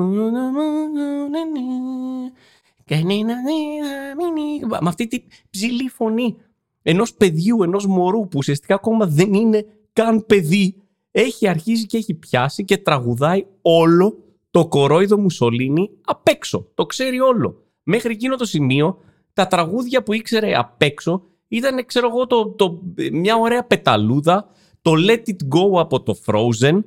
Με 4.69 4.89
αυτή 4.89 5.07
τη 5.07 5.23
ψηλή 5.51 5.89
φωνή 5.89 6.37
ενός 6.83 7.15
παιδιού, 7.15 7.63
ενός 7.63 7.87
μωρού 7.87 8.21
που 8.21 8.39
ουσιαστικά 8.39 8.75
ακόμα 8.75 9.07
δεν 9.07 9.35
είναι 9.35 9.67
καν 9.93 10.27
παιδί, 10.27 10.83
έχει 11.11 11.49
αρχίσει 11.49 11.87
και 11.87 11.97
έχει 11.97 12.15
πιάσει 12.15 12.65
και 12.65 12.77
τραγουδάει 12.77 13.47
όλο 13.63 14.19
το 14.51 14.69
κορόιδο 14.69 15.19
Μουσολίνη 15.19 15.91
απ' 16.05 16.29
έξω. 16.29 16.69
Το 16.75 16.87
ξέρει 16.87 17.21
όλο. 17.21 17.65
Μέχρι 17.83 18.13
εκείνο 18.13 18.37
το 18.37 18.45
σημείο, 18.45 18.99
τα 19.33 19.47
τραγούδια 19.47 20.03
που 20.03 20.13
ήξερε 20.13 20.55
απ' 20.55 20.83
έξω 20.83 21.23
ήταν, 21.49 21.87
ξέρω 21.87 22.09
εγώ, 22.09 22.27
το, 22.27 22.49
το, 22.49 22.83
μια 23.13 23.37
ωραία 23.37 23.65
πεταλούδα, 23.65 24.49
το 24.83 24.93
Let 25.09 25.23
It 25.29 25.57
Go 25.57 25.79
από 25.81 26.03
το 26.03 26.17
Frozen 26.27 26.81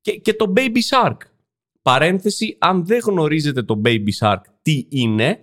και, 0.00 0.12
και 0.12 0.34
το 0.34 0.52
Baby 0.56 0.78
Shark. 0.90 1.16
Παρένθεση, 1.82 2.56
αν 2.58 2.86
δεν 2.86 3.00
γνωρίζετε 3.04 3.62
το 3.62 3.80
Baby 3.84 4.08
Shark 4.20 4.40
τι 4.62 4.86
είναι, 4.88 5.40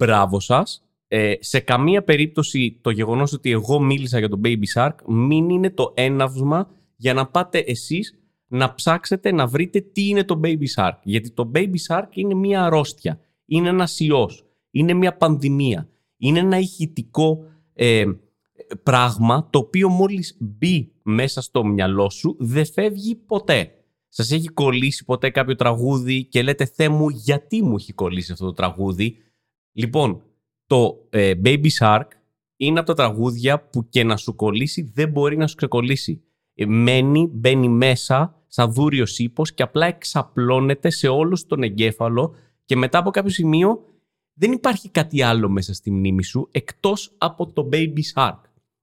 μπράβο 0.00 0.40
σας. 0.40 0.84
Ε, 1.08 1.34
σε 1.38 1.60
καμία 1.60 2.04
περίπτωση 2.04 2.78
το 2.80 2.90
γεγονός 2.90 3.32
ότι 3.32 3.50
εγώ 3.50 3.80
μίλησα 3.80 4.18
για 4.18 4.28
το 4.28 4.40
Baby 4.44 4.64
Shark 4.74 4.94
μην 5.06 5.48
είναι 5.48 5.70
το 5.70 5.92
έναυσμα 5.96 6.70
για 6.96 7.14
να 7.14 7.26
πάτε 7.26 7.58
εσείς 7.58 8.14
να 8.46 8.74
ψάξετε 8.74 9.32
να 9.32 9.46
βρείτε 9.46 9.80
τι 9.80 10.08
είναι 10.08 10.24
το 10.24 10.40
Baby 10.44 10.64
Shark. 10.76 10.96
Γιατί 11.02 11.30
το 11.30 11.50
Baby 11.54 11.74
Shark 11.88 12.06
είναι 12.10 12.34
μια 12.34 12.64
αρρώστια, 12.64 13.20
είναι 13.44 13.68
ένα 13.68 13.88
ιός, 13.98 14.44
είναι 14.70 14.92
μια 14.92 15.16
πανδημία, 15.16 15.88
είναι 16.16 16.38
ένα 16.38 16.58
ηχητικό 16.58 17.44
ε, 17.74 18.04
πράγμα 18.82 19.48
το 19.50 19.58
οποίο 19.58 19.88
μόλις 19.88 20.36
μπει 20.38 20.92
μέσα 21.02 21.40
στο 21.40 21.64
μυαλό 21.64 22.10
σου 22.10 22.36
δεν 22.38 22.66
φεύγει 22.66 23.14
ποτέ. 23.14 23.74
Σας 24.08 24.30
έχει 24.30 24.48
κολλήσει 24.48 25.04
ποτέ 25.04 25.30
κάποιο 25.30 25.54
τραγούδι 25.54 26.24
και 26.24 26.42
λέτε 26.42 26.64
«Θεέ 26.64 26.88
μου, 26.88 27.08
γιατί 27.08 27.62
μου 27.62 27.74
έχει 27.76 27.92
κολλήσει 27.92 28.32
αυτό 28.32 28.44
το 28.44 28.52
τραγούδι». 28.52 29.16
Λοιπόν, 29.80 30.22
το 30.66 31.06
ε, 31.10 31.32
Baby 31.44 31.68
Shark 31.78 32.06
είναι 32.56 32.78
από 32.78 32.88
τα 32.88 32.94
τραγούδια 32.94 33.60
που 33.60 33.88
και 33.88 34.04
να 34.04 34.16
σου 34.16 34.34
κολλήσει 34.34 34.90
δεν 34.94 35.10
μπορεί 35.10 35.36
να 35.36 35.46
σου 35.46 35.54
ξεκολλήσει. 35.54 36.22
Ε, 36.54 36.66
μένει, 36.66 37.30
μπαίνει 37.32 37.68
μέσα 37.68 38.44
σαν 38.46 38.72
δούριος 38.72 39.18
ύπος 39.18 39.54
και 39.54 39.62
απλά 39.62 39.86
εξαπλώνεται 39.86 40.90
σε 40.90 41.08
όλο 41.08 41.42
τον 41.46 41.62
εγκέφαλο 41.62 42.34
και 42.64 42.76
μετά 42.76 42.98
από 42.98 43.10
κάποιο 43.10 43.30
σημείο 43.30 43.84
δεν 44.32 44.52
υπάρχει 44.52 44.88
κάτι 44.88 45.22
άλλο 45.22 45.48
μέσα 45.48 45.74
στη 45.74 45.90
μνήμη 45.90 46.22
σου 46.22 46.48
εκτός 46.50 47.14
από 47.18 47.52
το 47.52 47.68
Baby 47.72 48.00
Shark. 48.14 48.40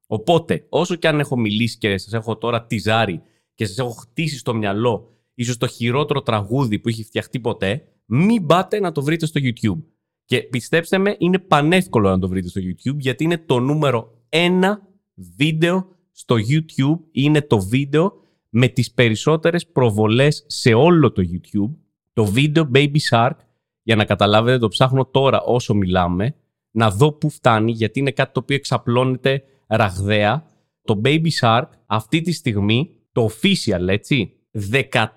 Οπότε, 0.07 0.65
όσο 0.69 0.95
και 0.95 1.07
αν 1.07 1.19
έχω 1.19 1.37
μιλήσει 1.37 1.77
και 1.77 1.97
σας 1.97 2.13
έχω 2.13 2.37
τώρα 2.37 2.65
τυζάρει 2.65 3.21
και 3.55 3.65
σας 3.65 3.77
έχω 3.77 3.89
χτίσει 3.89 4.37
στο 4.37 4.53
μυαλό 4.53 5.11
ίσως 5.33 5.57
το 5.57 5.67
χειρότερο 5.67 6.21
τραγούδι 6.21 6.79
που 6.79 6.89
έχει 6.89 7.03
φτιαχτεί 7.03 7.39
ποτέ, 7.39 7.83
μην 8.05 8.45
πάτε 8.45 8.79
να 8.79 8.91
το 8.91 9.03
βρείτε 9.03 9.25
στο 9.25 9.39
YouTube. 9.43 9.83
Και 10.27 10.43
πιστέψτε 10.43 10.97
με, 10.97 11.15
είναι 11.19 11.39
πανεύκολο 11.39 12.09
να 12.09 12.19
το 12.19 12.27
βρείτε 12.27 12.47
στο 12.47 12.61
YouTube 12.63 12.97
γιατί 12.97 13.23
είναι 13.23 13.37
το 13.37 13.59
νούμερο 13.59 14.13
ένα 14.29 14.87
βίντεο 15.13 15.87
στο 16.11 16.35
YouTube. 16.35 16.99
Είναι 17.11 17.41
το 17.41 17.59
βίντεο 17.59 18.13
με 18.49 18.67
τις 18.67 18.91
περισσότερες 18.91 19.67
προβολές 19.67 20.43
σε 20.47 20.73
όλο 20.73 21.11
το 21.11 21.23
YouTube. 21.31 21.75
Το 22.13 22.25
βίντεο 22.25 22.69
Baby 22.73 22.97
Shark, 23.09 23.35
για 23.83 23.95
να 23.95 24.05
καταλάβετε 24.05 24.57
το 24.57 24.67
ψάχνω 24.67 25.05
τώρα 25.05 25.41
όσο 25.41 25.73
μιλάμε, 25.73 26.35
να 26.71 26.91
δω 26.91 27.11
πού 27.11 27.29
φτάνει 27.29 27.71
γιατί 27.71 27.99
είναι 27.99 28.11
κάτι 28.11 28.33
το 28.33 28.39
οποίο 28.39 28.55
εξαπλώνεται 28.55 29.43
ραγδαία. 29.67 30.45
Το 30.83 31.01
Baby 31.03 31.29
Shark 31.41 31.67
αυτή 31.85 32.21
τη 32.21 32.31
στιγμή, 32.31 32.89
το 33.11 33.29
official 33.31 33.87
έτσι, 33.87 34.33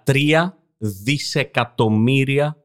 13 0.04 0.52
δισεκατομμύρια 0.78 2.59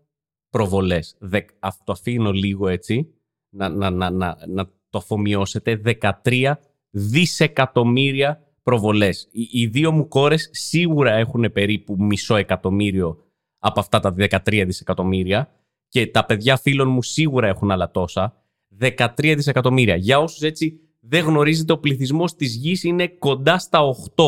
προβολές. 0.55 1.17
Αυτό 1.59 1.91
αφήνω 1.91 2.31
λίγο 2.31 2.67
έτσι, 2.67 3.13
να, 3.50 3.69
να, 3.69 3.89
να, 3.89 4.09
να, 4.09 4.38
να 4.47 4.65
το 4.89 4.97
αφομοιώσετε. 4.97 5.81
13 6.24 6.53
δισεκατομμύρια 6.89 8.47
προβολές. 8.63 9.27
Οι, 9.31 9.47
οι 9.51 9.67
δύο 9.67 9.91
μου 9.91 10.07
κόρες 10.07 10.50
σίγουρα 10.51 11.12
έχουν 11.12 11.51
περίπου 11.53 11.95
μισό 12.00 12.35
εκατομμύριο 12.35 13.17
από 13.59 13.79
αυτά 13.79 14.00
τα 14.00 14.15
13 14.17 14.63
δισεκατομμύρια 14.65 15.51
και 15.88 16.07
τα 16.07 16.25
παιδιά 16.25 16.57
φίλων 16.57 16.89
μου 16.89 17.01
σίγουρα 17.01 17.47
έχουν 17.47 17.71
άλλα 17.71 17.91
τόσα. 17.91 18.43
13 18.79 19.07
δισεκατομμύρια. 19.17 19.95
Για 19.95 20.19
όσους 20.19 20.41
έτσι 20.41 20.79
δεν 21.00 21.25
γνωρίζετε, 21.25 21.74
ο 21.74 21.77
πληθυσμός 21.77 22.35
της 22.35 22.55
γης 22.55 22.83
είναι 22.83 23.07
κοντά 23.07 23.57
στα 23.57 23.79
8 24.15 24.24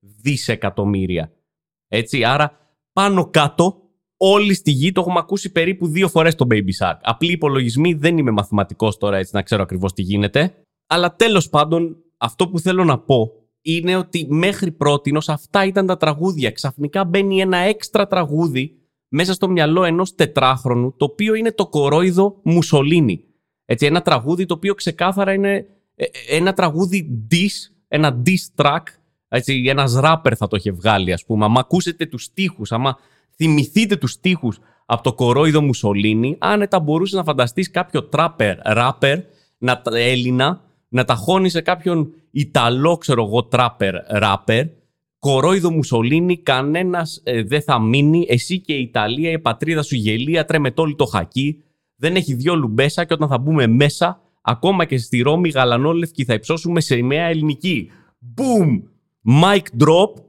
δισεκατομμύρια. 0.00 1.32
Έτσι, 1.88 2.24
άρα 2.24 2.76
πάνω 2.92 3.30
κάτω 3.30 3.87
όλοι 4.18 4.54
στη 4.54 4.70
γη 4.70 4.92
το 4.92 5.00
έχουμε 5.00 5.18
ακούσει 5.18 5.52
περίπου 5.52 5.86
δύο 5.86 6.08
φορές 6.08 6.34
το 6.34 6.46
Baby 6.50 6.70
Shark. 6.80 6.98
Απλοί 7.02 7.32
υπολογισμοί, 7.32 7.94
δεν 7.94 8.18
είμαι 8.18 8.30
μαθηματικός 8.30 8.96
τώρα 8.96 9.16
έτσι 9.16 9.30
να 9.34 9.42
ξέρω 9.42 9.62
ακριβώς 9.62 9.92
τι 9.92 10.02
γίνεται. 10.02 10.54
Αλλά 10.86 11.16
τέλος 11.16 11.48
πάντων, 11.48 11.96
αυτό 12.16 12.48
που 12.48 12.58
θέλω 12.58 12.84
να 12.84 12.98
πω 12.98 13.32
είναι 13.62 13.96
ότι 13.96 14.26
μέχρι 14.28 14.72
πρότινος 14.72 15.28
αυτά 15.28 15.64
ήταν 15.64 15.86
τα 15.86 15.96
τραγούδια. 15.96 16.50
Ξαφνικά 16.50 17.04
μπαίνει 17.04 17.40
ένα 17.40 17.56
έξτρα 17.56 18.06
τραγούδι 18.06 18.78
μέσα 19.08 19.32
στο 19.32 19.48
μυαλό 19.48 19.84
ενός 19.84 20.14
τετράχρονου, 20.14 20.94
το 20.96 21.04
οποίο 21.04 21.34
είναι 21.34 21.52
το 21.52 21.66
κορόιδο 21.66 22.40
Μουσολίνη. 22.42 23.24
Έτσι, 23.64 23.86
ένα 23.86 24.02
τραγούδι 24.02 24.46
το 24.46 24.54
οποίο 24.54 24.74
ξεκάθαρα 24.74 25.32
είναι 25.32 25.66
ε, 25.94 26.04
ε, 26.04 26.36
ένα 26.36 26.52
τραγούδι 26.52 27.26
diss, 27.30 27.74
ένα 27.88 28.22
diss 28.26 28.62
track 28.64 28.82
έτσι, 29.28 29.64
ένας 29.66 29.94
ράπερ 29.94 30.36
θα 30.36 30.46
το 30.46 30.56
είχε 30.56 30.70
βγάλει, 30.70 31.12
ας 31.12 31.24
πούμε. 31.24 31.44
Άμα 31.44 31.60
ακούσετε 31.60 32.06
τους 32.06 32.22
στίχους, 32.22 32.72
άμα 32.72 32.98
θυμηθείτε 33.38 33.96
τους 33.96 34.10
στίχους 34.10 34.58
από 34.86 35.02
το 35.02 35.12
κορόιδο 35.12 35.62
Μουσολίνη, 35.62 36.36
άνετα 36.38 36.80
μπορούσες 36.80 37.18
να 37.18 37.24
φανταστείς 37.24 37.70
κάποιο 37.70 38.04
τράπερ, 38.04 38.56
ράπερ, 38.64 39.18
να, 39.58 39.82
Έλληνα, 39.92 40.60
να 40.88 41.04
ταχώνει 41.04 41.48
σε 41.48 41.60
κάποιον 41.60 42.12
Ιταλό, 42.30 42.96
ξέρω 42.96 43.24
εγώ, 43.24 43.44
τράπερ, 43.44 43.94
ράπερ, 44.08 44.66
κορόιδο 45.18 45.70
Μουσολίνη, 45.70 46.36
κανένας 46.38 47.20
ε, 47.24 47.42
δεν 47.42 47.62
θα 47.62 47.80
μείνει. 47.80 48.26
Εσύ 48.28 48.60
και 48.60 48.72
η 48.72 48.80
Ιταλία, 48.80 49.30
η 49.30 49.38
πατρίδα 49.38 49.82
σου 49.82 49.94
γελία, 49.94 50.44
τρέμεται 50.44 50.80
όλη 50.80 50.94
το 50.94 51.04
χακί. 51.04 51.62
Δεν 51.96 52.16
έχει 52.16 52.34
δυο 52.34 52.54
λουμπέσα 52.54 53.04
και 53.04 53.14
όταν 53.14 53.28
θα 53.28 53.38
μπούμε 53.38 53.66
μέσα, 53.66 54.20
ακόμα 54.42 54.84
και 54.84 54.98
στη 54.98 55.20
Ρώμη 55.20 55.48
γαλανόλευκη 55.48 56.24
θα 56.24 56.34
υψώσουμε 56.34 56.80
σε 56.80 56.96
ημέα 56.96 57.24
ελληνική. 57.24 57.90
Μπούμ! 58.18 58.82
Mic 59.42 59.84
drop, 59.84 60.22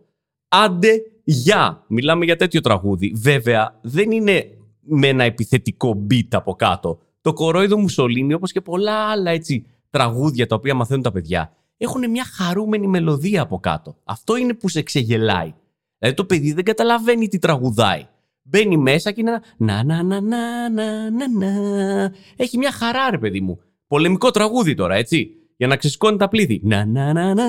άντε 0.47 1.01
γεια. 1.31 1.83
Μιλάμε 1.87 2.25
για 2.25 2.35
τέτοιο 2.35 2.61
τραγούδι. 2.61 3.13
Βέβαια, 3.15 3.79
δεν 3.81 4.11
είναι 4.11 4.43
με 4.79 5.07
ένα 5.07 5.23
επιθετικό 5.23 6.05
beat 6.09 6.27
από 6.31 6.53
κάτω. 6.53 6.99
Το 7.21 7.33
κορόιδο 7.33 7.77
Μουσολίνη, 7.77 8.33
όπως 8.33 8.51
και 8.51 8.61
πολλά 8.61 8.93
άλλα 8.93 9.31
έτσι 9.31 9.65
τραγούδια 9.89 10.47
τα 10.47 10.55
οποία 10.55 10.73
μαθαίνουν 10.73 11.03
τα 11.03 11.11
παιδιά, 11.11 11.53
έχουν 11.77 12.09
μια 12.09 12.25
χαρούμενη 12.25 12.87
μελωδία 12.87 13.41
από 13.41 13.59
κάτω. 13.59 13.97
Αυτό 14.03 14.35
είναι 14.35 14.53
που 14.53 14.69
σε 14.69 14.81
ξεγελάει. 14.81 15.53
Δηλαδή 15.97 16.17
το 16.17 16.25
παιδί 16.25 16.53
δεν 16.53 16.63
καταλαβαίνει 16.63 17.27
τι 17.27 17.39
τραγουδάει. 17.39 18.07
Μπαίνει 18.41 18.77
μέσα 18.77 19.11
και 19.11 19.21
είναι 19.21 19.29
ένα 19.29 19.43
να 19.57 20.03
να 20.03 20.03
να 20.03 20.21
να 20.21 20.69
να 20.69 21.27
να 21.29 22.11
Έχει 22.35 22.57
μια 22.57 22.71
χαρά 22.71 23.09
ρε 23.09 23.17
παιδί 23.17 23.41
μου. 23.41 23.59
Πολεμικό 23.87 24.31
τραγούδι 24.31 24.73
τώρα, 24.73 24.95
έτσι 24.95 25.29
για 25.57 25.67
να 25.67 25.75
ξεσηκώνει 25.75 26.17
τα 26.17 26.27
πλήθη. 26.27 26.61
Να, 26.63 26.85
να, 26.85 27.13
να, 27.13 27.33
να, 27.33 27.47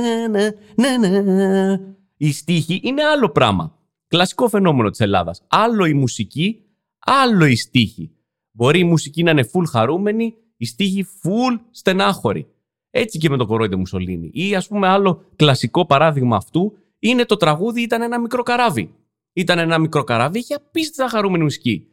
να, 0.77 0.99
να, 0.99 1.23
να. 1.23 1.81
Η 2.23 2.33
στίχη 2.33 2.81
είναι 2.83 3.05
άλλο 3.05 3.31
πράγμα. 3.31 3.79
Κλασικό 4.09 4.49
φαινόμενο 4.49 4.91
της 4.91 5.01
Ελλάδας. 5.01 5.43
Άλλο 5.49 5.85
η 5.85 5.95
μουσική, 5.95 6.63
άλλο 6.99 7.45
η 7.45 7.57
στίχη. 7.57 8.11
Μπορεί 8.51 8.79
η 8.79 8.85
μουσική 8.85 9.23
να 9.23 9.31
είναι 9.31 9.49
full 9.53 9.65
χαρούμενη, 9.71 10.35
η 10.57 10.67
στίχη 10.67 11.07
full 11.23 11.61
στενάχωρη. 11.71 12.47
Έτσι 12.91 13.19
και 13.19 13.31
με 13.31 13.37
το 13.37 13.47
κορόιδε 13.47 13.77
Μουσολίνη. 13.77 14.31
Ή 14.33 14.55
ας 14.55 14.69
πούμε 14.69 14.89
άλλο 14.89 15.25
κλασικό 15.37 15.87
παράδειγμα 15.87 16.37
αυτού 16.37 16.77
είναι 16.99 17.25
το 17.25 17.37
τραγούδι 17.37 17.83
ήταν 17.83 18.03
ένα 18.03 18.21
μικρό 18.21 18.43
καράβι. 18.43 18.95
Ήταν 19.33 19.59
ένα 19.59 19.79
μικρό 19.79 20.05
καράβι, 20.05 20.39
είχε 20.39 20.55
απίστευτα 20.55 21.09
χαρούμενη 21.09 21.43
μουσική. 21.43 21.87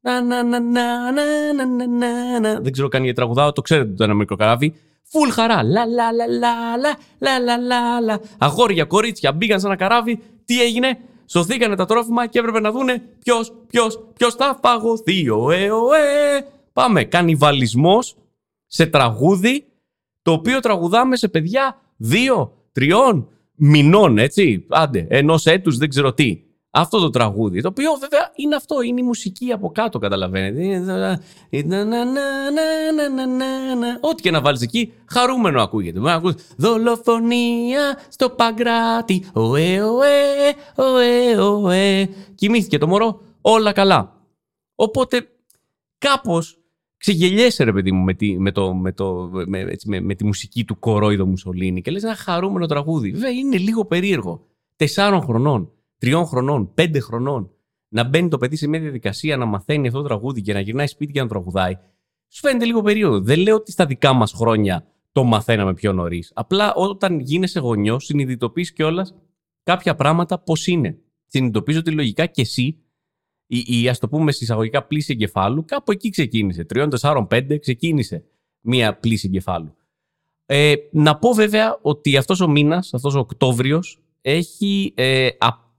Να, 0.00 0.22
να, 0.22 0.42
να, 0.42 0.60
να, 0.60 1.12
να, 1.12 1.54
να, 1.66 1.86
να, 1.86 2.40
να. 2.40 2.60
Δεν 2.60 2.72
ξέρω 2.72 2.88
καν 2.88 3.02
γιατί 3.02 3.16
τραγουδάω, 3.16 3.52
το 3.52 3.62
ξέρετε 3.62 3.92
το 3.92 4.04
ένα 4.04 4.14
μικρό 4.14 4.36
καράβι. 4.36 4.74
Φουλ 5.08 5.28
χαρά. 5.30 5.62
Λα 5.62 5.86
λα 5.86 6.12
λα 6.12 6.26
λα 6.26 6.76
λα 7.18 7.38
λα 7.38 7.58
λα 7.58 8.00
λα 8.00 8.20
Αγόρια, 8.38 8.84
κορίτσια 8.84 9.32
μπήκαν 9.32 9.60
σε 9.60 9.66
ένα 9.66 9.76
καράβι. 9.76 10.22
Τι 10.44 10.62
έγινε, 10.62 10.98
σωθήκανε 11.26 11.76
τα 11.76 11.84
τρόφιμα 11.84 12.26
και 12.26 12.38
έπρεπε 12.38 12.60
να 12.60 12.70
δούνε 12.70 13.02
ποιος, 13.18 13.52
ποιος, 13.66 14.04
ποιος 14.14 14.34
θα 14.34 14.58
φαγωθεί. 14.62 15.30
Ωε, 15.30 15.70
ωε. 15.70 16.46
Πάμε. 16.72 17.04
Κανιβαλισμός 17.04 18.16
σε 18.66 18.86
τραγούδι 18.86 19.66
το 20.22 20.32
οποίο 20.32 20.60
τραγουδάμε 20.60 21.16
σε 21.16 21.28
παιδιά 21.28 21.80
δύο, 21.96 22.52
τριών 22.72 23.28
μηνών, 23.54 24.18
έτσι. 24.18 24.66
Άντε, 24.68 25.06
ενός 25.10 25.46
έτους 25.46 25.76
δεν 25.76 25.88
ξέρω 25.88 26.12
τι 26.12 26.42
αυτό 26.74 26.98
το 26.98 27.10
τραγούδι. 27.10 27.60
Το 27.60 27.68
οποίο 27.68 27.90
βέβαια 28.00 28.32
είναι 28.34 28.54
αυτό, 28.54 28.82
είναι 28.82 29.00
η 29.00 29.04
μουσική 29.04 29.52
από 29.52 29.70
κάτω, 29.70 29.98
καταλαβαίνετε. 29.98 31.20
Ό,τι 34.00 34.22
και 34.22 34.30
να 34.30 34.40
βάλεις 34.40 34.60
εκεί, 34.60 34.92
χαρούμενο 35.06 35.62
ακούγεται. 35.62 36.00
Δολοφονία 36.56 37.98
στο 38.08 38.30
παγκράτη. 38.30 39.24
Ωε, 39.32 39.82
ωε, 39.82 40.08
ωε, 40.76 41.36
ωε. 41.40 42.08
Κοιμήθηκε 42.34 42.78
το 42.78 42.86
μωρό, 42.86 43.20
όλα 43.40 43.72
καλά. 43.72 44.16
Οπότε 44.74 45.28
κάπως 45.98 46.58
ξεγελιέσαι 46.96 47.64
ρε 47.64 47.72
παιδί 47.72 47.92
μου 47.92 48.04
με 48.04 48.14
τη, 48.14 48.38
με 48.38 48.52
το, 48.52 48.74
με 48.74 48.92
το, 48.92 49.30
με, 49.46 49.58
έτσι, 49.58 49.88
με, 49.88 50.00
με 50.00 50.14
τη 50.14 50.24
μουσική 50.24 50.64
του 50.64 50.78
κορόιδο 50.78 51.26
Μουσολίνη 51.26 51.82
και 51.82 51.90
λες 51.90 52.02
ένα 52.02 52.14
χαρούμενο 52.14 52.66
τραγούδι. 52.66 53.10
Βέβαια 53.10 53.30
είναι 53.30 53.56
λίγο 53.56 53.84
περίεργο. 53.84 54.46
Τεσσάρων 54.76 55.22
χρονών 55.22 55.70
τριών 56.02 56.26
χρονών, 56.26 56.74
πέντε 56.74 57.00
χρονών, 57.00 57.50
να 57.88 58.04
μπαίνει 58.04 58.28
το 58.28 58.38
παιδί 58.38 58.56
σε 58.56 58.68
μια 58.68 58.80
διαδικασία 58.80 59.36
να 59.36 59.44
μαθαίνει 59.44 59.86
αυτό 59.86 59.98
το 59.98 60.06
τραγούδι 60.06 60.42
και 60.42 60.52
να 60.52 60.60
γυρνάει 60.60 60.86
σπίτι 60.86 61.12
και 61.12 61.20
να 61.20 61.28
τραγουδάει, 61.28 61.74
σου 62.28 62.40
φαίνεται 62.40 62.64
λίγο 62.64 62.82
περίοδο. 62.82 63.20
Δεν 63.20 63.38
λέω 63.38 63.54
ότι 63.54 63.72
στα 63.72 63.86
δικά 63.86 64.12
μας 64.12 64.32
χρόνια 64.32 64.86
το 65.12 65.24
μαθαίναμε 65.24 65.74
πιο 65.74 65.92
νωρίς. 65.92 66.32
Απλά 66.34 66.74
όταν 66.74 67.20
γίνεσαι 67.20 67.60
γονιός, 67.60 68.04
συνειδητοποιείς 68.04 68.72
κιόλας 68.72 69.14
κάποια 69.62 69.94
πράγματα 69.94 70.38
πώς 70.38 70.66
είναι. 70.66 70.98
Συνειδητοποιείς 71.26 71.76
ότι 71.76 71.90
λογικά 71.90 72.26
κι 72.26 72.40
εσύ, 72.40 72.82
η, 73.46 73.82
η 73.82 73.88
ας 73.88 73.98
το 73.98 74.08
πούμε 74.08 74.32
συσσαγωγικά 74.32 74.84
πλήση 74.84 75.12
εγκεφάλου, 75.12 75.64
κάπου 75.64 75.92
εκεί 75.92 76.10
ξεκίνησε. 76.10 76.66
3, 76.74 76.88
4, 77.00 77.26
5 77.30 77.58
ξεκίνησε 77.60 78.24
μία 78.60 78.98
πλήση 78.98 79.26
εγκεφάλου. 79.26 79.76
Ε, 80.46 80.74
να 80.92 81.18
πω 81.18 81.32
βέβαια 81.32 81.78
ότι 81.82 82.16
αυτός 82.16 82.40
ο 82.40 82.48
μήνας, 82.48 82.94
αυτός 82.94 83.14
ο 83.14 83.18
Οκτώβριος, 83.18 84.02
έχει 84.20 84.92
ε, 84.96 85.28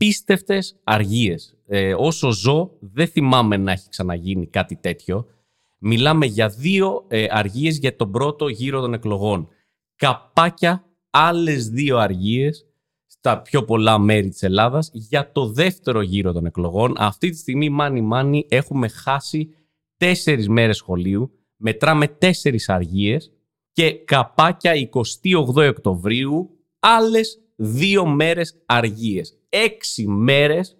απίστευτες 0.04 0.80
αργίες. 0.84 1.58
Ε, 1.68 1.94
όσο 1.98 2.32
ζω, 2.32 2.72
δεν 2.80 3.08
θυμάμαι 3.08 3.58
να 3.58 3.72
έχει 3.72 3.90
ξαναγίνει 3.90 4.48
κάτι 4.48 4.76
τέτοιο. 4.76 5.26
Μιλάμε 5.80 6.26
για 6.26 6.50
δύο 6.50 7.06
ε, 7.08 7.26
αργίες 7.30 7.78
για 7.78 7.96
τον 7.96 8.12
πρώτο 8.12 8.48
γύρο 8.48 8.82
των 8.82 8.94
εκλογών. 8.94 9.48
Καπάκια 9.96 10.86
άλλες 11.10 11.70
δύο 11.70 11.98
αργίες 11.98 12.66
στα 13.06 13.42
πιο 13.42 13.64
πολλά 13.64 13.98
μέρη 13.98 14.30
της 14.30 14.44
Ελλάδας 14.44 14.90
για 14.94 15.32
το 15.32 15.48
δεύτερο 15.48 16.02
γύρο 16.02 16.32
των 16.32 16.46
εκλογών. 16.46 16.94
Αυτή 16.98 17.30
τη 17.30 17.38
στιγμή, 17.38 17.70
μάνι 17.70 18.02
μάνι, 18.02 18.46
έχουμε 18.50 18.88
χάσει 18.88 19.50
τέσσερις 19.98 20.50
μέρες 20.50 20.78
σχολείου. 20.78 21.32
Μετράμε 21.56 22.08
τέσσερις 22.08 22.70
αργίες 22.70 23.32
και 23.72 23.92
καπάκια 23.94 24.74
28 24.74 25.70
Οκτωβρίου 25.70 26.50
άλλες 26.80 27.40
δύο 27.56 28.06
μέρες 28.06 28.64
αργίες. 28.66 29.38
Έξι 29.56 30.08
μέρες 30.08 30.78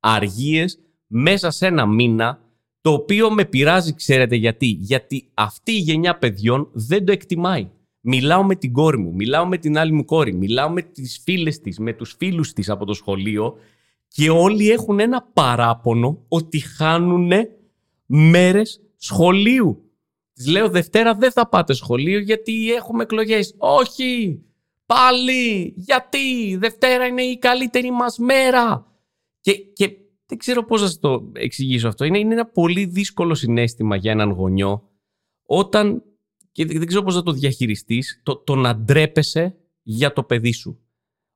αργίες 0.00 0.78
μέσα 1.06 1.50
σε 1.50 1.66
ένα 1.66 1.86
μήνα 1.86 2.40
το 2.80 2.92
οποίο 2.92 3.30
με 3.30 3.44
πειράζει, 3.44 3.94
ξέρετε 3.94 4.36
γιατί. 4.36 4.66
Γιατί 4.66 5.30
αυτή 5.34 5.72
η 5.72 5.78
γενιά 5.78 6.18
παιδιών 6.18 6.70
δεν 6.72 7.04
το 7.04 7.12
εκτιμάει. 7.12 7.70
Μιλάω 8.00 8.44
με 8.44 8.54
την 8.54 8.72
κόρη 8.72 8.98
μου, 8.98 9.14
μιλάω 9.14 9.46
με 9.46 9.58
την 9.58 9.78
άλλη 9.78 9.92
μου 9.92 10.04
κόρη, 10.04 10.34
μιλάω 10.34 10.70
με 10.70 10.82
τις 10.82 11.20
φίλες 11.24 11.60
της, 11.60 11.78
με 11.78 11.92
τους 11.92 12.14
φίλους 12.18 12.52
της 12.52 12.68
από 12.68 12.84
το 12.84 12.94
σχολείο 12.94 13.56
και 14.08 14.30
όλοι 14.30 14.70
έχουν 14.70 15.00
ένα 15.00 15.30
παράπονο 15.32 16.24
ότι 16.28 16.58
χάνουν 16.58 17.30
μέρες 18.06 18.80
σχολείου. 18.96 19.90
Της 20.32 20.46
λέω 20.46 20.68
Δευτέρα 20.68 21.14
δεν 21.14 21.32
θα 21.32 21.48
πάτε 21.48 21.74
σχολείο 21.74 22.18
γιατί 22.18 22.72
έχουμε 22.72 23.02
εκλογές. 23.02 23.54
Όχι! 23.58 24.40
Πάλι! 24.86 25.74
Γιατί! 25.76 26.56
Δευτέρα 26.56 27.06
είναι 27.06 27.22
η 27.22 27.38
καλύτερη 27.38 27.90
μας 27.90 28.18
μέρα! 28.18 28.92
Και, 29.40 29.54
και 29.54 29.96
δεν 30.26 30.38
ξέρω 30.38 30.64
πώς 30.64 30.80
να 30.80 30.86
σας 30.86 30.98
το 30.98 31.30
εξηγήσω 31.34 31.88
αυτό. 31.88 32.04
Είναι, 32.04 32.18
είναι 32.18 32.34
ένα 32.34 32.46
πολύ 32.46 32.84
δύσκολο 32.84 33.34
συνέστημα 33.34 33.96
για 33.96 34.12
έναν 34.12 34.30
γονιό 34.30 34.88
όταν, 35.46 36.02
και 36.52 36.64
δεν 36.66 36.86
ξέρω 36.86 37.02
πώς 37.02 37.14
να 37.14 37.22
το 37.22 37.32
διαχειριστείς, 37.32 38.20
το, 38.22 38.36
το 38.36 38.54
να 38.54 38.76
ντρέπεσαι 38.76 39.56
για 39.82 40.12
το 40.12 40.22
παιδί 40.22 40.52
σου. 40.52 40.78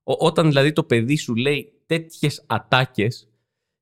όταν 0.03 0.47
δηλαδή 0.47 0.73
το 0.73 0.85
παιδί 0.85 1.17
σου 1.17 1.35
λέει 1.35 1.83
τέτοιες 1.87 2.45
ατάκες 2.47 3.29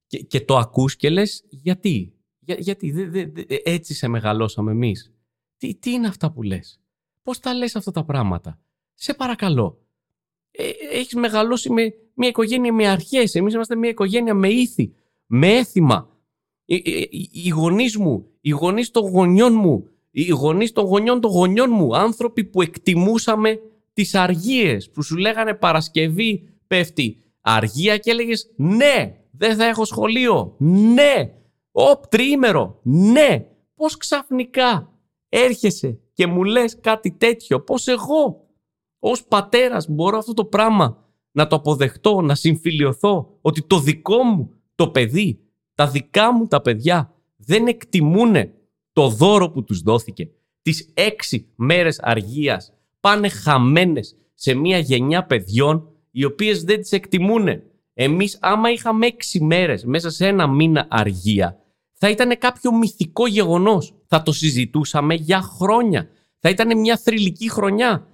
και, 0.07 0.19
και 0.19 0.41
το 0.41 0.57
ακούς 0.57 0.97
και 0.97 1.11
λες 1.11 1.45
γιατί; 1.51 2.15
Για, 2.39 2.57
γιατί; 2.59 2.91
Δε, 2.91 3.09
δε, 3.09 3.27
δε, 3.27 3.43
έτσι 3.65 3.95
σε 3.95 4.09
μεγαλώσαμε 4.09 4.71
εμείς. 4.71 5.13
Τι, 5.57 5.75
τι 5.75 5.91
είναι 5.91 6.07
αυτά 6.07 6.33
που 6.33 6.43
λες; 6.43 6.81
Πώς 7.23 7.39
τα 7.39 7.55
λες 7.55 7.77
αυτά 7.77 7.91
τα 7.91 8.05
πράγματα; 8.05 8.61
Σε 8.99 9.15
παρακαλώ. 9.15 9.79
Ε, 10.51 10.71
έχεις 10.93 11.15
μεγαλώσει 11.15 11.71
με 11.71 11.95
μια 12.15 12.29
οικογένεια 12.29 12.73
με 12.73 12.89
αρχές. 12.89 13.35
Εμείς 13.35 13.55
είμαστε 13.55 13.77
μια 13.77 13.91
οικογένεια 13.91 14.35
με 14.35 14.49
ήθη, 14.49 14.95
με 15.27 15.57
έθιμα. 15.57 16.09
Οι, 16.65 16.75
οι, 16.75 17.31
οι 17.33 17.49
γονείς 17.49 17.97
μου, 17.97 18.27
οι 18.41 18.51
γονείς 18.51 18.91
των 18.91 19.09
γονιών 19.09 19.55
μου, 19.55 19.89
οι 20.11 20.29
γονείς 20.29 20.73
των 20.73 20.85
γονιών 20.85 21.21
των 21.21 21.31
γονιών 21.31 21.71
μου, 21.71 21.97
άνθρωποι 21.97 22.45
που 22.45 22.63
εκτιμούσαμε 22.63 23.61
τις 23.93 24.15
αργίες, 24.15 24.91
που 24.91 25.03
σου 25.03 25.17
λέγανε 25.17 25.55
Παρασκευή 25.55 26.49
πέφτει 26.67 27.23
αργία 27.41 27.97
και 27.99 28.11
έλεγες 28.11 28.53
ναι, 28.57 29.17
δεν 29.31 29.57
θα 29.57 29.65
έχω 29.65 29.85
σχολείο, 29.85 30.55
ναι, 30.59 31.31
οπ, 31.71 32.07
τριήμερο, 32.07 32.81
ναι. 32.83 33.47
Πώς 33.75 33.97
ξαφνικά 33.97 34.93
έρχεσαι 35.29 35.99
και 36.13 36.27
μου 36.27 36.45
λες 36.45 36.79
κάτι 36.81 37.11
τέτοιο, 37.11 37.61
πώς 37.61 37.87
εγώ 37.87 38.46
ως 38.99 39.25
πατέρας 39.25 39.89
μπορώ 39.89 40.19
αυτό 40.19 40.35
το 40.35 40.45
πράγμα 40.45 41.05
να 41.31 41.47
το 41.47 41.57
αποδεχτώ, 41.57 42.21
να 42.21 42.35
συμφιλιωθώ, 42.35 43.39
ότι 43.41 43.63
το 43.63 43.79
δικό 43.81 44.23
μου 44.23 44.51
το 44.75 44.89
παιδί, 44.89 45.41
τα 45.75 45.89
δικά 45.89 46.33
μου 46.33 46.47
τα 46.47 46.61
παιδιά 46.61 47.15
δεν 47.37 47.67
εκτιμούν 47.67 48.35
το 48.93 49.09
δώρο 49.09 49.51
που 49.51 49.65
τους 49.65 49.81
δόθηκε. 49.81 50.31
Τις 50.63 50.91
έξι 50.95 51.49
μέρες 51.57 52.01
αργίας 52.01 52.73
πάνε 53.01 53.29
χαμένες 53.29 54.17
σε 54.35 54.55
μια 54.55 54.79
γενιά 54.79 55.27
παιδιών 55.27 55.89
οι 56.11 56.25
οποίες 56.25 56.65
δεν 56.65 56.81
τις 56.81 56.93
εκτιμούν. 56.93 57.49
Εμείς 57.95 58.39
άμα 58.41 58.71
είχαμε 58.71 59.07
έξι 59.07 59.45
μέρες 59.45 59.85
μέσα 59.85 60.11
σε 60.11 60.27
ένα 60.27 60.47
μήνα 60.47 60.87
αργία 60.91 61.61
θα 61.99 62.09
ήταν 62.09 62.39
κάποιο 62.39 62.73
μυθικό 62.73 63.27
γεγονός. 63.27 63.95
Θα 64.07 64.23
το 64.23 64.33
συζητούσαμε 64.33 65.15
για 65.15 65.41
χρόνια. 65.41 66.09
Θα 66.39 66.49
ήταν 66.49 66.79
μια 66.79 66.97
θρηλυκή 66.97 67.51
χρονιά. 67.51 68.07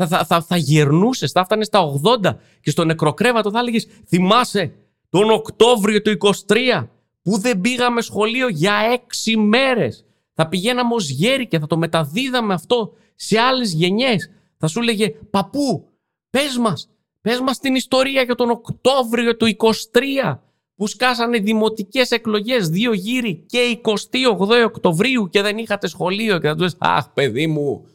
Θα, 0.00 0.06
θα, 0.06 0.24
θα, 0.24 0.42
θα 0.42 0.56
γερνούσες, 0.56 1.32
θα 1.32 1.40
έφτανες 1.40 1.66
στα 1.66 1.80
80 2.24 2.36
και 2.60 2.70
στο 2.70 2.84
νεκροκρέβατο 2.84 3.50
θα 3.50 3.58
έλεγες 3.58 3.86
Θυμάσαι 4.06 4.72
τον 5.08 5.30
Οκτώβριο 5.30 6.02
του 6.02 6.16
23 6.46 6.86
που 7.22 7.38
δεν 7.38 7.60
πήγαμε 7.60 8.00
σχολείο 8.00 8.48
για 8.48 8.74
έξι 8.92 9.36
μέρες. 9.36 10.04
Θα 10.34 10.48
πηγαίναμε 10.48 10.94
ως 10.94 11.08
γέροι 11.08 11.48
και 11.48 11.58
θα 11.58 11.66
το 11.66 11.76
μεταδίδαμε 11.76 12.54
αυτό 12.54 12.92
σε 13.14 13.38
άλλες 13.38 13.72
γενιές. 13.72 14.30
Θα 14.56 14.66
σου 14.66 14.80
έλεγε 14.80 15.08
«Παππού, 15.08 15.88
πες 16.30 16.56
μας, 16.58 16.88
πες 17.20 17.40
μας 17.40 17.58
την 17.58 17.74
ιστορία 17.74 18.22
για 18.22 18.34
τον 18.34 18.50
Οκτώβριο 18.50 19.36
του 19.36 19.46
23 19.46 20.38
που 20.74 20.86
σκάσανε 20.86 21.38
δημοτικές 21.38 22.10
εκλογές 22.10 22.68
δύο 22.68 22.92
γύρι 22.92 23.44
και 23.46 23.80
28 23.82 24.64
Οκτωβρίου 24.64 25.28
και 25.28 25.42
δεν 25.42 25.58
είχατε 25.58 25.86
σχολείο 25.86 26.38
και 26.38 26.46
θα 26.48 26.56
του 26.56 26.68
«Αχ 26.78 27.08
παιδί 27.08 27.46
μου, 27.46 27.86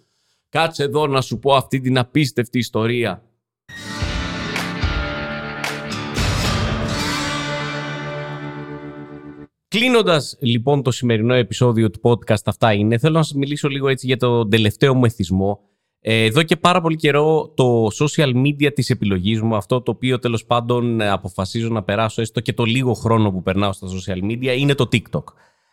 κάτσε 0.55 0.83
εδώ 0.83 1.07
να 1.07 1.21
σου 1.21 1.39
πω 1.39 1.53
αυτή 1.53 1.79
την 1.79 1.97
απίστευτη 1.97 2.57
ιστορία». 2.57 3.23
Κλείνοντας 9.67 10.37
λοιπόν 10.39 10.83
το 10.83 10.91
σημερινό 10.91 11.33
επεισόδιο 11.33 11.89
του 11.89 11.99
podcast, 12.03 12.43
αυτά 12.45 12.73
είναι. 12.73 12.97
Θέλω 12.97 13.17
να 13.17 13.23
σας 13.23 13.33
μιλήσω 13.33 13.67
λίγο 13.67 13.87
έτσι 13.87 14.05
για 14.05 14.17
τον 14.17 14.49
τελευταίο 14.49 14.93
μου 14.93 15.05
εθισμό. 15.05 15.59
Ε, 15.99 16.23
εδώ 16.23 16.43
και 16.43 16.55
πάρα 16.55 16.81
πολύ 16.81 16.95
καιρό 16.95 17.53
το 17.55 17.87
social 17.99 18.33
media 18.45 18.73
της 18.73 18.89
επιλογής 18.89 19.41
μου, 19.41 19.55
αυτό 19.55 19.81
το 19.81 19.91
οποίο 19.91 20.19
τέλος 20.19 20.45
πάντων 20.45 21.01
ε, 21.01 21.09
αποφασίζω 21.09 21.69
να 21.69 21.83
περάσω 21.83 22.21
έστω 22.21 22.39
και 22.39 22.53
το 22.53 22.63
λίγο 22.63 22.93
χρόνο 22.93 23.31
που 23.31 23.41
περνάω 23.41 23.73
στα 23.73 23.87
social 23.87 24.31
media, 24.31 24.57
είναι 24.57 24.75
το 24.75 24.89
TikTok. 24.91 25.23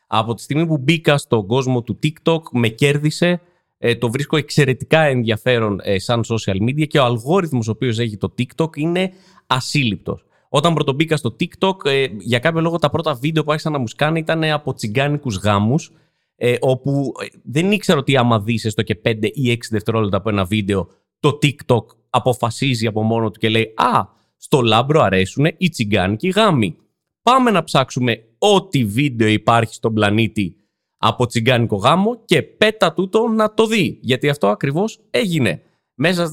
Από 0.06 0.34
τη 0.34 0.42
στιγμή 0.42 0.66
που 0.66 0.78
μπήκα 0.78 1.18
στον 1.18 1.46
κόσμο 1.46 1.82
του 1.82 1.98
TikTok, 2.02 2.40
με 2.52 2.68
κέρδισε, 2.68 3.40
ε, 3.84 3.94
το 3.94 4.10
βρίσκω 4.10 4.36
εξαιρετικά 4.36 5.00
ενδιαφέρον 5.00 5.80
σαν 5.96 6.24
social 6.28 6.62
media 6.68 6.86
και 6.86 6.98
ο 6.98 7.04
αλγόριθμος 7.04 7.68
ο 7.68 7.70
οποίος 7.70 7.98
έχει 7.98 8.16
το 8.16 8.34
TikTok 8.38 8.76
είναι 8.76 9.12
ασύλληπτος. 9.46 10.24
Όταν 10.48 10.74
πρωτομπήκα 10.74 11.16
στο 11.16 11.36
TikTok, 11.40 11.76
για 12.18 12.38
κάποιο 12.38 12.60
λόγο 12.60 12.78
τα 12.78 12.90
πρώτα 12.90 13.14
βίντεο 13.14 13.44
που 13.44 13.50
άρχισαν 13.50 13.72
να 13.72 13.78
μου 13.78 13.88
σκάνε 13.88 14.18
ήταν 14.18 14.44
από 14.44 14.74
τσιγκάνικους 14.74 15.36
γάμους 15.36 15.90
ε, 16.36 16.56
όπου 16.60 17.12
ε, 17.20 17.26
δεν 17.42 17.72
ήξερα 17.72 17.98
ότι 17.98 18.16
άμα 18.16 18.40
δεις 18.40 18.64
έστω 18.64 18.82
και 18.82 19.00
5 19.04 19.16
ή 19.32 19.52
6 19.52 19.56
δευτερόλεπτα 19.70 20.16
από 20.16 20.28
ένα 20.28 20.44
βίντεο, 20.44 20.88
το 21.20 21.38
TikTok 21.42 21.84
αποφασίζει 22.10 22.86
από 22.86 23.02
μόνο 23.02 23.30
του 23.30 23.38
και 23.38 23.48
λέει 23.48 23.72
«Α, 23.76 24.04
στο 24.36 24.60
λάμπρο 24.60 25.00
αρέσουν 25.00 25.46
οι 25.56 25.68
τσιγκάνικοι 25.68 26.28
γάμοι. 26.28 26.76
Πάμε 27.22 27.50
να 27.50 27.64
ψάξουμε 27.64 28.24
ό,τι 28.38 28.84
βίντεο 28.84 29.28
υπάρχει 29.28 29.74
στον 29.74 29.94
πλανήτη 29.94 30.56
από 31.04 31.26
τσιγκάνικο 31.26 31.76
γάμο 31.76 32.20
και 32.24 32.42
πέτα 32.42 32.92
τούτο 32.92 33.28
να 33.28 33.54
το 33.54 33.66
δει. 33.66 33.98
Γιατί 34.02 34.28
αυτό 34.28 34.48
ακριβώς 34.48 35.00
έγινε. 35.10 35.62
Μέσα 35.94 36.26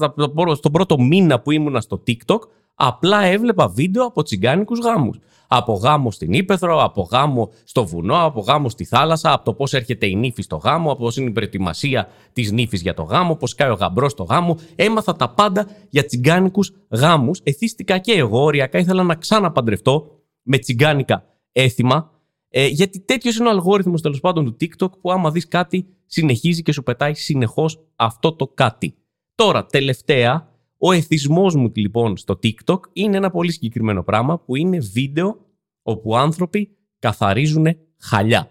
στον 0.54 0.72
πρώτο 0.72 1.00
μήνα 1.00 1.40
που 1.40 1.50
ήμουνα 1.50 1.80
στο 1.80 2.02
TikTok, 2.06 2.38
απλά 2.74 3.24
έβλεπα 3.24 3.68
βίντεο 3.68 4.04
από 4.04 4.22
τσιγκάνικους 4.22 4.78
γάμους 4.78 5.18
από 5.52 5.72
γάμο 5.72 6.10
στην 6.10 6.32
Ήπεθρο, 6.32 6.82
από 6.82 7.02
γάμο 7.02 7.50
στο 7.64 7.86
βουνό, 7.86 8.24
από 8.24 8.40
γάμο 8.40 8.68
στη 8.68 8.84
θάλασσα, 8.84 9.32
από 9.32 9.44
το 9.44 9.54
πώς 9.54 9.72
έρχεται 9.72 10.06
η 10.06 10.14
νύφη 10.14 10.42
στο 10.42 10.56
γάμο, 10.56 10.92
από 10.92 11.02
πώς 11.02 11.16
είναι 11.16 11.28
η 11.28 11.32
προετοιμασία 11.32 12.08
της 12.32 12.52
νύφης 12.52 12.82
για 12.82 12.94
το 12.94 13.02
γάμο, 13.02 13.36
πώς 13.36 13.54
κάει 13.54 13.70
ο 13.70 13.74
γαμπρός 13.74 14.12
στο 14.12 14.22
γάμο. 14.22 14.56
Έμαθα 14.76 15.16
τα 15.16 15.28
πάντα 15.30 15.66
για 15.88 16.04
τσιγκάνικους 16.04 16.72
γάμους. 16.88 17.40
Εθίστηκα 17.42 17.98
και 17.98 18.12
εγώ, 18.12 18.42
οριακά 18.42 18.78
ήθελα 18.78 19.02
να 19.02 19.14
ξαναπαντρευτώ 19.14 20.06
με 20.42 20.58
τσιγκάνικα 20.58 21.24
έθιμα. 21.52 22.10
Ε, 22.52 22.66
γιατί 22.66 23.00
τέτοιος 23.00 23.36
είναι 23.36 23.48
ο 23.48 23.50
αλγόριθμος 23.50 24.02
τέλος 24.02 24.20
πάντων 24.20 24.44
του 24.44 24.56
TikTok 24.60 25.00
που 25.00 25.12
άμα 25.12 25.30
δεις 25.30 25.48
κάτι, 25.48 25.86
συνεχίζει 26.06 26.62
και 26.62 26.72
σου 26.72 26.82
πετάει 26.82 27.14
συνεχώς 27.14 27.80
αυτό 27.96 28.32
το 28.32 28.48
κάτι. 28.48 28.94
Τώρα, 29.34 29.66
τελευταία, 29.66 30.48
ο 30.78 30.92
εθισμός 30.92 31.54
μου 31.54 31.72
λοιπόν 31.74 32.16
στο 32.16 32.38
TikTok 32.42 32.80
είναι 32.92 33.16
ένα 33.16 33.30
πολύ 33.30 33.52
συγκεκριμένο 33.52 34.02
πράγμα 34.02 34.38
που 34.40 34.56
είναι 34.56 34.78
βίντεο 34.78 35.46
όπου 35.82 36.16
άνθρωποι 36.16 36.76
καθαρίζουν 36.98 37.66
χαλιά. 37.98 38.50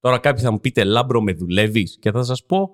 Τώρα 0.00 0.18
κάποιοι 0.18 0.44
θα 0.44 0.50
μου 0.50 0.60
πείτε 0.60 0.84
λάμπρο 0.84 1.22
με 1.22 1.32
δουλεύεις 1.32 1.98
και 2.00 2.10
θα 2.10 2.22
σας 2.22 2.44
πω 2.44 2.70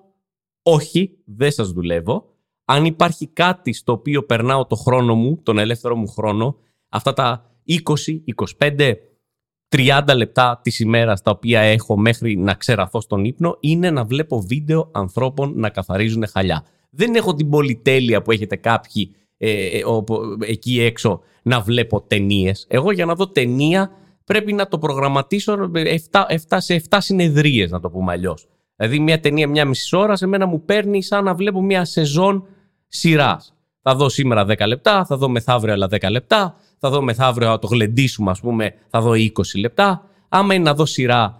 όχι 0.63 1.17
δεν 1.25 1.51
σας 1.51 1.71
δουλεύω 1.71 2.31
αν 2.65 2.85
υπάρχει 2.85 3.27
κάτι 3.27 3.73
στο 3.73 3.91
οποίο 3.91 4.23
περνάω 4.23 4.65
το 4.65 4.75
χρόνο 4.75 5.15
μου, 5.15 5.41
τον 5.43 5.57
ελεύθερο 5.57 5.95
μου 5.95 6.07
χρόνο, 6.07 6.57
αυτά 6.89 7.13
τα 7.13 7.55
20, 7.67 7.79
25, 8.59 8.93
30 9.75 10.01
λεπτά 10.15 10.59
της 10.63 10.79
ημέρας 10.79 11.21
τα 11.21 11.31
οποία 11.31 11.59
έχω 11.59 11.97
μέχρι 11.97 12.37
να 12.37 12.53
ξεραθώ 12.53 13.01
στον 13.01 13.25
ύπνο 13.25 13.57
είναι 13.59 13.91
να 13.91 14.03
βλέπω 14.03 14.41
βίντεο 14.41 14.89
ανθρώπων 14.91 15.53
να 15.55 15.69
καθαρίζουν 15.69 16.27
χαλιά. 16.27 16.65
Δεν 16.89 17.15
έχω 17.15 17.33
την 17.33 17.49
πολυτέλεια 17.49 18.21
που 18.21 18.31
έχετε 18.31 18.55
κάποιοι 18.55 19.15
ε, 19.37 19.51
ε 19.51 19.81
εκεί 20.45 20.81
έξω 20.81 21.21
να 21.41 21.61
βλέπω 21.61 22.01
ταινίες. 22.01 22.65
Εγώ 22.69 22.91
για 22.91 23.05
να 23.05 23.15
δω 23.15 23.27
ταινία 23.27 23.91
πρέπει 24.25 24.53
να 24.53 24.67
το 24.67 24.77
προγραμματίσω 24.77 25.71
7, 25.73 25.95
7 26.49 26.57
σε 26.57 26.83
7 26.89 26.97
συνεδρίες 27.01 27.71
να 27.71 27.79
το 27.79 27.89
πούμε 27.89 28.11
αλλιώς. 28.11 28.47
Δηλαδή 28.75 28.99
μια 28.99 29.19
ταινία 29.19 29.47
μια 29.47 29.65
μισή 29.65 29.95
ώρα 29.95 30.15
σε 30.15 30.27
μένα 30.27 30.45
μου 30.45 30.65
παίρνει 30.65 31.03
σαν 31.03 31.23
να 31.23 31.35
βλέπω 31.35 31.61
μια 31.61 31.85
σεζόν 31.85 32.47
σειράς. 32.87 33.53
Θα 33.81 33.95
δω 33.95 34.09
σήμερα 34.09 34.45
10 34.47 34.67
λεπτά, 34.67 35.05
θα 35.05 35.17
δω 35.17 35.29
μεθαύριο 35.29 35.73
άλλα 35.73 35.87
10 35.91 36.09
λεπτά, 36.11 36.55
θα 36.81 36.89
δω 36.89 37.01
μεθαύριο 37.01 37.47
να 37.47 37.59
το 37.59 37.67
γλεντήσουμε, 37.67 38.31
ας 38.31 38.39
πούμε, 38.39 38.73
θα 38.89 39.01
δω 39.01 39.11
20 39.11 39.31
λεπτά. 39.59 40.03
Άμα 40.29 40.53
είναι 40.53 40.63
να 40.63 40.73
δω 40.73 40.85
σειρά 40.85 41.37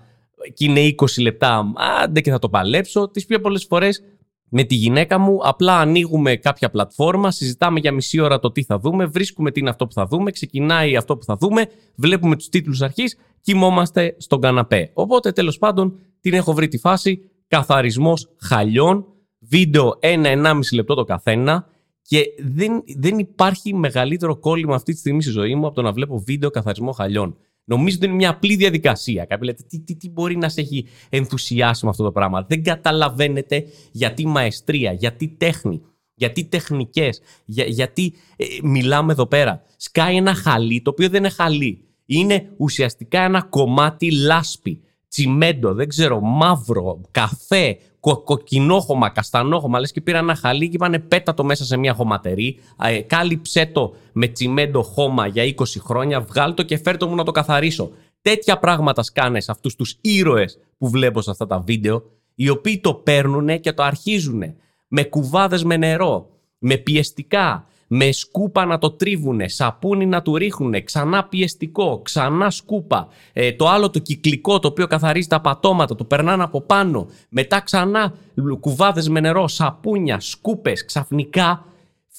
και 0.53 0.65
είναι 0.65 0.95
20 0.97 1.21
λεπτά, 1.21 1.73
άντε 2.03 2.21
και 2.21 2.31
θα 2.31 2.39
το 2.39 2.49
παλέψω. 2.49 3.09
Τις 3.09 3.25
πιο 3.25 3.39
πολλές 3.39 3.65
φορές 3.65 4.03
με 4.49 4.63
τη 4.63 4.75
γυναίκα 4.75 5.17
μου 5.17 5.39
απλά 5.43 5.79
ανοίγουμε 5.79 6.35
κάποια 6.35 6.69
πλατφόρμα, 6.69 7.31
συζητάμε 7.31 7.79
για 7.79 7.91
μισή 7.91 8.19
ώρα 8.19 8.39
το 8.39 8.51
τι 8.51 8.63
θα 8.63 8.79
δούμε, 8.79 9.05
βρίσκουμε 9.05 9.51
τι 9.51 9.59
είναι 9.59 9.69
αυτό 9.69 9.87
που 9.87 9.93
θα 9.93 10.05
δούμε, 10.05 10.31
ξεκινάει 10.31 10.95
αυτό 10.95 11.17
που 11.17 11.23
θα 11.23 11.35
δούμε, 11.35 11.65
βλέπουμε 11.95 12.35
τους 12.35 12.49
τίτλους 12.49 12.81
αρχής, 12.81 13.17
κοιμόμαστε 13.41 14.15
στον 14.17 14.41
καναπέ. 14.41 14.91
Οπότε 14.93 15.31
τέλος 15.31 15.57
πάντων 15.57 15.99
την 16.21 16.33
έχω 16.33 16.53
βρει 16.53 16.67
τη 16.67 16.77
φάση, 16.77 17.21
καθαρισμός 17.47 18.29
χαλιών, 18.41 19.05
βίντεο 19.39 19.99
1-1,5 20.01 20.59
λεπτό 20.73 20.95
το 20.95 21.03
καθένα 21.03 21.67
και 22.01 22.25
δεν, 22.39 22.83
δεν 22.97 23.19
υπάρχει 23.19 23.73
μεγαλύτερο 23.73 24.37
κόλλημα 24.37 24.75
αυτή 24.75 24.93
τη 24.93 24.99
στιγμή 24.99 25.21
στη 25.21 25.31
ζωή 25.31 25.55
μου 25.55 25.65
από 25.65 25.75
το 25.75 25.81
να 25.81 25.91
βλέπω 25.91 26.19
βίντεο 26.19 26.49
καθαρισμό 26.49 26.91
χαλιών. 26.91 27.37
Νομίζω 27.63 27.95
ότι 27.95 28.05
είναι 28.05 28.15
μια 28.15 28.29
απλή 28.29 28.55
διαδικασία. 28.55 29.25
Κάποιοι 29.25 29.49
λέτε, 29.51 29.63
τι, 29.69 29.79
τι, 29.79 29.95
τι 29.95 30.09
μπορεί 30.09 30.37
να 30.37 30.49
σε 30.49 30.61
έχει 30.61 30.85
ενθουσιάσει 31.09 31.85
με 31.85 31.89
αυτό 31.91 32.03
το 32.03 32.11
πράγμα. 32.11 32.45
Δεν 32.49 32.63
καταλαβαίνετε 32.63 33.65
γιατί 33.91 34.25
μαεστρία, 34.25 34.91
γιατί 34.91 35.27
τέχνη, 35.27 35.81
γιατί 36.13 36.43
τεχνικές, 36.45 37.21
για, 37.45 37.65
γιατί 37.65 38.13
ε, 38.35 38.45
μιλάμε 38.63 39.11
εδώ 39.11 39.25
πέρα. 39.25 39.63
Σκάει 39.77 40.15
ένα 40.15 40.33
χαλί, 40.33 40.81
το 40.81 40.89
οποίο 40.89 41.09
δεν 41.09 41.19
είναι 41.19 41.29
χαλί. 41.29 41.85
Είναι 42.05 42.49
ουσιαστικά 42.57 43.21
ένα 43.21 43.41
κομμάτι 43.41 44.11
λάσπη, 44.11 44.81
τσιμέντο, 45.07 45.73
δεν 45.73 45.87
ξέρω, 45.87 46.21
μαύρο, 46.21 47.01
καφέ, 47.11 47.77
κο, 48.01 48.17
κοκκινόχωμα, 48.17 49.09
καστανόχωμα, 49.09 49.79
λες 49.79 49.91
και 49.91 50.01
πήρα 50.01 50.17
ένα 50.17 50.35
χαλί 50.35 50.69
και 50.69 50.75
είπανε 50.75 50.99
πέτα 50.99 51.33
το 51.33 51.43
μέσα 51.43 51.65
σε 51.65 51.77
μια 51.77 51.93
χωματερή, 51.93 52.57
ε, 52.83 53.01
κάλυψέ 53.01 53.65
το 53.65 53.95
με 54.11 54.27
τσιμέντο 54.27 54.83
χώμα 54.83 55.27
για 55.27 55.43
20 55.43 55.79
χρόνια, 55.79 56.21
βγάλ 56.21 56.53
το 56.53 56.63
και 56.63 56.77
φέρ 56.77 57.05
μου 57.05 57.15
να 57.15 57.23
το 57.23 57.31
καθαρίσω. 57.31 57.91
Τέτοια 58.21 58.59
πράγματα 58.59 59.03
σκάνες 59.03 59.43
σε 59.43 59.51
αυτούς 59.51 59.75
τους 59.75 59.97
ήρωες 60.01 60.57
που 60.77 60.89
βλέπω 60.89 61.21
σε 61.21 61.31
αυτά 61.31 61.47
τα 61.47 61.59
βίντεο, 61.59 62.03
οι 62.35 62.49
οποίοι 62.49 62.79
το 62.79 62.93
παίρνουν 62.93 63.59
και 63.59 63.73
το 63.73 63.83
αρχίζουν 63.83 64.43
με 64.87 65.03
κουβάδες 65.03 65.63
με 65.63 65.77
νερό, 65.77 66.29
με 66.57 66.77
πιεστικά, 66.77 67.65
με 67.93 68.11
σκούπα 68.11 68.65
να 68.65 68.77
το 68.77 68.91
τρίβουνε, 68.91 69.47
σαπούνι 69.47 70.05
να 70.05 70.21
του 70.21 70.37
ρίχνουνε, 70.37 70.81
ξανά 70.81 71.23
πιεστικό, 71.23 72.01
ξανά 72.03 72.49
σκούπα. 72.49 73.07
Ε, 73.33 73.51
το 73.51 73.67
άλλο 73.67 73.89
το 73.89 73.99
κυκλικό 73.99 74.59
το 74.59 74.67
οποίο 74.67 74.87
καθαρίζει 74.87 75.27
τα 75.27 75.41
πατώματα, 75.41 75.95
το 75.95 76.03
περνάνε 76.03 76.43
από 76.43 76.61
πάνω. 76.61 77.07
Μετά 77.29 77.59
ξανά 77.59 78.13
κουβάδες 78.59 79.09
με 79.09 79.19
νερό, 79.19 79.47
σαπούνια, 79.47 80.19
σκούπες. 80.19 80.85
Ξαφνικά 80.85 81.65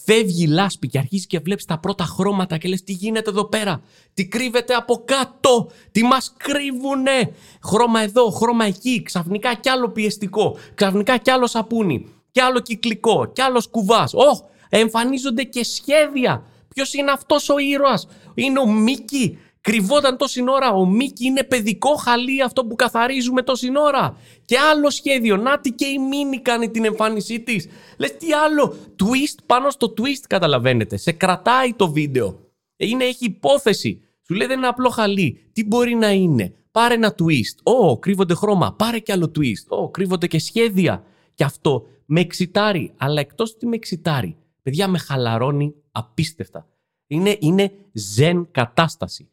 φεύγει 0.05 0.43
η 0.43 0.47
λάσπη 0.47 0.89
και 0.89 0.99
αρχίζει 0.99 1.27
και 1.27 1.39
βλέπεις 1.39 1.65
τα 1.65 1.79
πρώτα 1.79 2.05
χρώματα 2.05 2.59
και 2.59 2.69
λες 2.69 2.85
τι 2.85 2.93
γίνεται 2.93 3.31
εδώ 3.31 3.45
πέρα, 3.45 3.81
τι 4.15 4.27
κρύβεται 4.27 4.75
από 4.75 5.03
κάτω, 5.05 5.71
τι 5.93 6.03
μας 6.03 6.35
κρύβουνε; 6.37 7.33
Χρώμα 7.65 8.01
εδώ, 8.01 8.31
χρώμα 8.31 8.65
εκεί, 8.65 9.03
ξαφνικά 9.03 9.55
κι 9.55 9.69
άλλο 9.69 9.89
πιεστικό, 9.89 10.57
ξαφνικά 10.75 11.17
κι 11.17 11.31
άλλο 11.31 11.47
σαπούνι, 11.47 12.07
κι 12.31 12.41
άλλο 12.41 12.61
κυκλικό, 12.61 13.31
κι 13.33 13.41
άλλος 13.41 13.69
κουβάς. 13.69 14.13
Oh, 14.15 14.51
εμφανίζονται 14.79 15.43
και 15.43 15.65
σχέδια. 15.65 16.45
Ποιος 16.69 16.95
είναι 16.95 17.11
αυτός 17.11 17.49
ο 17.49 17.59
ήρωας, 17.59 18.07
Είναι 18.35 18.59
ο 18.59 18.67
Μίκη. 18.67 19.39
Κρυβόταν 19.61 20.17
τόση 20.17 20.45
ώρα. 20.49 20.71
Ο 20.73 20.87
Μίκη 20.87 21.27
είναι 21.27 21.43
παιδικό 21.43 21.95
χαλί 21.95 22.43
αυτό 22.43 22.65
που 22.65 22.77
καθαρίζουμε 22.77 23.43
τόση 23.43 23.69
ώρα. 23.77 24.17
Και 24.45 24.59
άλλο 24.59 24.91
σχέδιο. 24.91 25.37
Νάτι 25.37 25.71
και 25.71 25.87
η 25.87 25.99
Μίνη 25.99 26.39
κάνει 26.39 26.71
την 26.71 26.85
εμφάνισή 26.85 27.41
της. 27.41 27.69
Λες 27.99 28.17
τι 28.17 28.33
άλλο. 28.33 28.77
Twist 29.03 29.39
πάνω 29.47 29.71
στο 29.71 29.95
twist 29.99 30.25
καταλαβαίνετε. 30.29 30.97
Σε 30.97 31.13
κρατάει 31.13 31.75
το 31.75 31.91
βίντεο. 31.91 32.41
Είναι, 32.77 33.05
έχει 33.05 33.25
υπόθεση. 33.25 34.03
Σου 34.27 34.35
λέει 34.35 34.47
δεν 34.47 34.59
είναι 34.59 34.67
απλό 34.67 34.89
χαλί. 34.89 35.51
Τι 35.53 35.65
μπορεί 35.65 35.95
να 35.95 36.11
είναι; 36.11 36.55
Πάρε 36.73 36.95
ένα 36.95 37.15
twist. 37.19 37.73
Ω, 37.75 37.99
κρύβονται 37.99 38.35
χρώμα. 38.35 38.75
Πάρε 38.79 38.99
κι 38.99 39.13
άλλο 39.13 39.33
twist. 39.39 39.79
Ω, 39.79 39.91
κρύβονται 39.91 40.27
και 40.27 40.39
σχέδια. 40.39 41.05
Και 41.35 41.45
αυτό 41.45 41.87
με 42.07 42.21
εξητάρει. 42.21 42.93
Αλλά 42.97 43.21
εκτός 43.21 43.53
ότι 43.55 43.67
με 43.67 43.75
εξητάρει, 43.75 44.37
παιδιά 44.63 44.89
με 44.89 44.99
χαλαρώνει 44.99 45.75
απίστευτα. 45.93 46.67
Είναι, 47.07 47.37
είναι 47.41 47.73
ζεν 47.93 48.49
κατάσταση. 48.51 49.29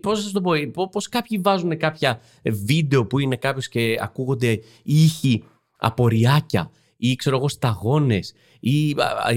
Πώς 0.00 0.32
να 0.32 0.40
το 0.40 0.50
πω, 0.72 0.88
πώς 0.88 1.08
κάποιοι 1.08 1.38
βάζουν 1.38 1.76
κάποια 1.76 2.20
βίντεο 2.44 3.06
που 3.06 3.18
είναι 3.18 3.36
κάποιος 3.36 3.68
και 3.68 3.96
ακούγονται 4.00 4.60
ήχοι 4.82 5.44
από 5.78 6.08
ριάκια 6.08 6.70
ή 6.96 7.16
ξέρω 7.16 7.36
εγώ 7.36 7.48
σταγόνες 7.48 8.34
ή 8.60 8.94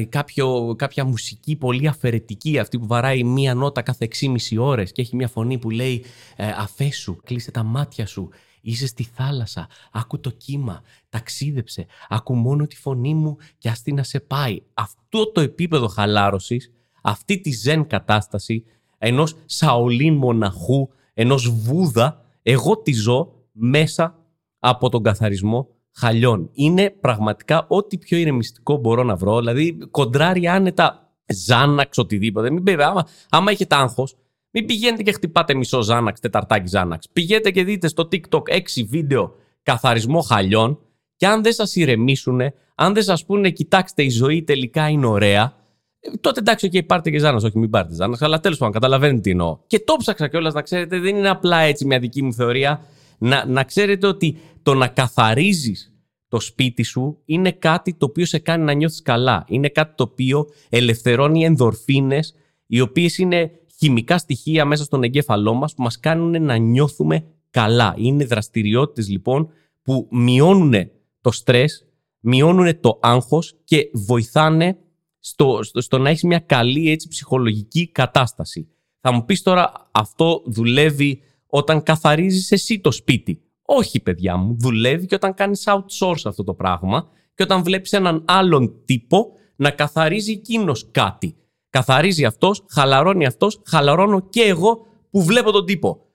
κάποιο, 0.10 0.76
κάποια 0.78 1.06
μουσική 1.06 1.56
πολύ 1.56 1.88
αφαιρετική 1.88 2.60
αυτή 2.60 2.80
που 2.80 2.88
βαράει 2.88 3.24
μία 3.24 3.56
νότα 3.56 3.82
κάθε 3.82 4.08
6,5 4.22 4.58
ώρες 4.58 4.92
και 4.92 5.02
έχει 5.02 5.16
μία 5.16 5.28
φωνή 5.28 5.58
που 5.58 5.70
λέει 5.70 6.04
ε, 6.36 6.48
αφέσου, 6.58 7.16
κλείσε 7.24 7.52
τα 7.52 7.64
μάτια 7.64 8.06
σου 8.06 8.30
Είσαι 8.62 8.88
στη 8.88 9.04
θάλασσα, 9.04 9.68
άκου 9.92 10.20
το 10.20 10.30
κύμα, 10.30 10.82
ταξίδεψε, 11.10 11.86
άκου 12.10 12.36
μόνο 12.36 12.68
τη 12.68 12.76
φωνή 12.76 13.14
μου 13.14 13.38
και 13.58 13.70
αστεί 13.70 13.94
να 13.94 14.04
σε 14.04 14.20
πάει. 14.20 14.62
Αυτό 14.74 15.32
το 15.32 15.42
επίπεδο 15.42 15.88
χαλάρωσης, 15.88 16.72
αυτή 17.02 17.42
τη 17.42 17.52
ζεν 17.52 17.88
κατάσταση 17.88 18.64
ενός 18.98 19.36
σαολίν 19.46 20.14
μοναχού, 20.14 20.90
ενός 21.14 21.50
βούδα, 21.50 22.26
εγώ 22.42 22.78
τη 22.78 22.94
ζω 22.94 23.34
μέσα 23.52 24.16
από 24.60 24.90
τον 24.90 25.04
καθαρισμό 25.04 25.68
χαλιών. 25.92 26.50
Είναι 26.54 26.90
πραγματικά 26.90 27.66
ό,τι 27.68 27.98
πιο 27.98 28.18
ηρεμιστικό 28.18 28.78
μπορώ 28.78 29.04
να 29.04 29.16
βρω. 29.16 29.40
Δηλαδή, 29.40 29.78
κοντράρει 29.92 30.48
άνετα 30.48 31.14
ζάναξ, 31.34 31.98
οτιδήποτε. 31.98 32.52
Μην 32.52 32.64
πει, 32.64 32.72
άμα, 32.84 33.08
άμα 33.30 33.52
έχετε 33.52 33.76
άγχος, 33.76 34.16
μην 34.52 34.66
πηγαίνετε 34.66 35.04
και 35.04 35.12
χτυπάτε 35.12 35.54
μισό 35.54 35.82
Ζάναξ, 35.82 36.20
τεταρτάκι 36.20 36.68
Ζάναξ. 36.68 37.08
Πηγαίνετε 37.14 37.52
και 37.52 37.64
δείτε 37.64 37.88
στο 37.88 38.08
TikTok 38.12 38.42
6 38.50 38.60
βίντεο 38.88 39.36
καθαρισμό 39.64 40.22
χαλιών 40.22 40.80
και 41.16 41.28
αν 41.28 41.44
δεν 41.44 41.54
σας 41.54 41.76
ηρεμήσουν, 41.76 42.42
αν 42.76 42.94
δεν 42.94 43.04
σας 43.04 43.26
πούνε 43.26 43.50
κοιτάξτε 43.50 44.04
η 44.04 44.10
ζωή 44.10 44.44
τελικά 44.44 44.88
είναι 44.90 45.06
ωραία, 45.06 45.56
ε, 46.00 46.18
τότε 46.22 46.40
εντάξει, 46.40 46.70
okay, 46.74 46.86
πάρτε 46.86 47.10
και 47.10 47.20
Ζάναξ. 47.20 47.44
Όχι, 47.44 47.58
μην 47.58 47.70
πάρτε 47.70 47.94
Ζάναξ, 47.94 48.22
αλλά 48.22 48.40
τέλος 48.40 48.58
πάντων 48.58 48.74
καταλαβαίνετε 48.74 49.20
τι 49.20 49.30
εννοώ. 49.30 49.58
Και 49.68 49.80
το 49.80 49.96
ψάξα 49.98 50.28
κιόλας 50.28 50.54
να 50.54 50.62
ξέρετε, 50.62 51.00
δεν 51.00 51.16
είναι 51.16 51.30
απλά 51.30 51.60
έτσι 51.60 51.86
μια 51.86 52.00
δική 52.00 52.24
μου 52.24 52.34
θεωρία. 52.34 52.82
Να, 53.18 53.46
να 53.46 53.64
ξέρετε 53.64 54.08
ότι 54.08 54.38
το 54.64 54.74
να 54.74 54.88
καθαρίζεις 54.88 55.94
το 56.28 56.40
σπίτι 56.40 56.84
σου 56.84 57.22
είναι 57.26 57.52
κάτι 57.52 57.94
το 57.94 58.06
οποίο 58.06 58.26
σε 58.26 58.40
κάνει 58.40 58.64
να 58.64 58.74
νιώθεις 58.74 59.02
καλά. 59.02 59.46
Είναι 59.48 59.70
κάτι 59.70 59.94
το 59.96 60.04
οποίο 60.04 60.48
ελευθερώνει 60.70 61.44
ενδορφίνες 61.44 62.36
οι 62.68 62.80
οποίες 62.80 63.18
είναι 63.18 63.52
χημικά 63.82 64.18
στοιχεία 64.18 64.66
μέσα 64.66 64.84
στον 64.84 65.04
εγκέφαλό 65.04 65.54
μας 65.54 65.74
που 65.74 65.82
μας 65.82 66.00
κάνουν 66.00 66.44
να 66.44 66.56
νιώθουμε 66.56 67.26
καλά. 67.50 67.94
Είναι 67.98 68.26
δραστηριότητες 68.26 69.10
λοιπόν 69.10 69.50
που 69.82 70.08
μειώνουν 70.12 70.74
το 71.22 71.32
στρες, 71.32 71.86
μειώνουν 72.20 72.80
το 72.80 73.00
άγχος 73.02 73.56
και 73.64 73.90
βοηθάνε 73.94 74.78
στο, 75.20 75.60
στο, 75.64 75.98
να 75.98 76.10
έχεις 76.10 76.24
μια 76.24 76.40
καλή 76.40 76.92
έτσι, 76.92 77.08
ψυχολογική 77.08 77.92
κατάσταση. 77.92 78.68
Θα 79.00 79.12
μου 79.12 79.26
πεις 79.26 79.42
τώρα 79.42 79.90
αυτό 79.92 80.44
δουλεύει 80.46 81.22
όταν 81.48 81.84
καθαρίζεις 81.84 82.52
εσύ 82.52 82.80
το 82.80 82.92
σπίτι; 82.92 83.42
Όχι 83.62 84.00
παιδιά 84.00 84.38
μου, 84.38 84.56
δουλεύει 84.60 85.06
και 85.06 85.16
όταν 85.16 85.34
κάνεις 85.34 85.64
outsource 85.68 86.22
αυτό 86.26 86.44
το 86.44 86.54
πράγμα 86.54 87.08
και 87.36 87.44
όταν 87.44 87.64
βλέπεις 87.64 87.94
έναν 87.94 88.24
άλλον 88.28 88.86
τύπο 88.86 89.32
να 89.56 89.70
καθαρίζει 89.70 90.32
εκείνος 90.32 90.92
κάτι. 90.92 91.36
Καθαρίζει 91.72 92.26
αυτός, 92.26 92.66
χαλαρώνει 92.70 93.26
αυτός, 93.26 93.62
χαλαρώνω 93.66 94.20
και 94.30 94.42
εγώ 94.42 94.86
που 95.10 95.24
βλέπω 95.24 95.52
τον 95.52 95.66
τύπο. 95.66 96.06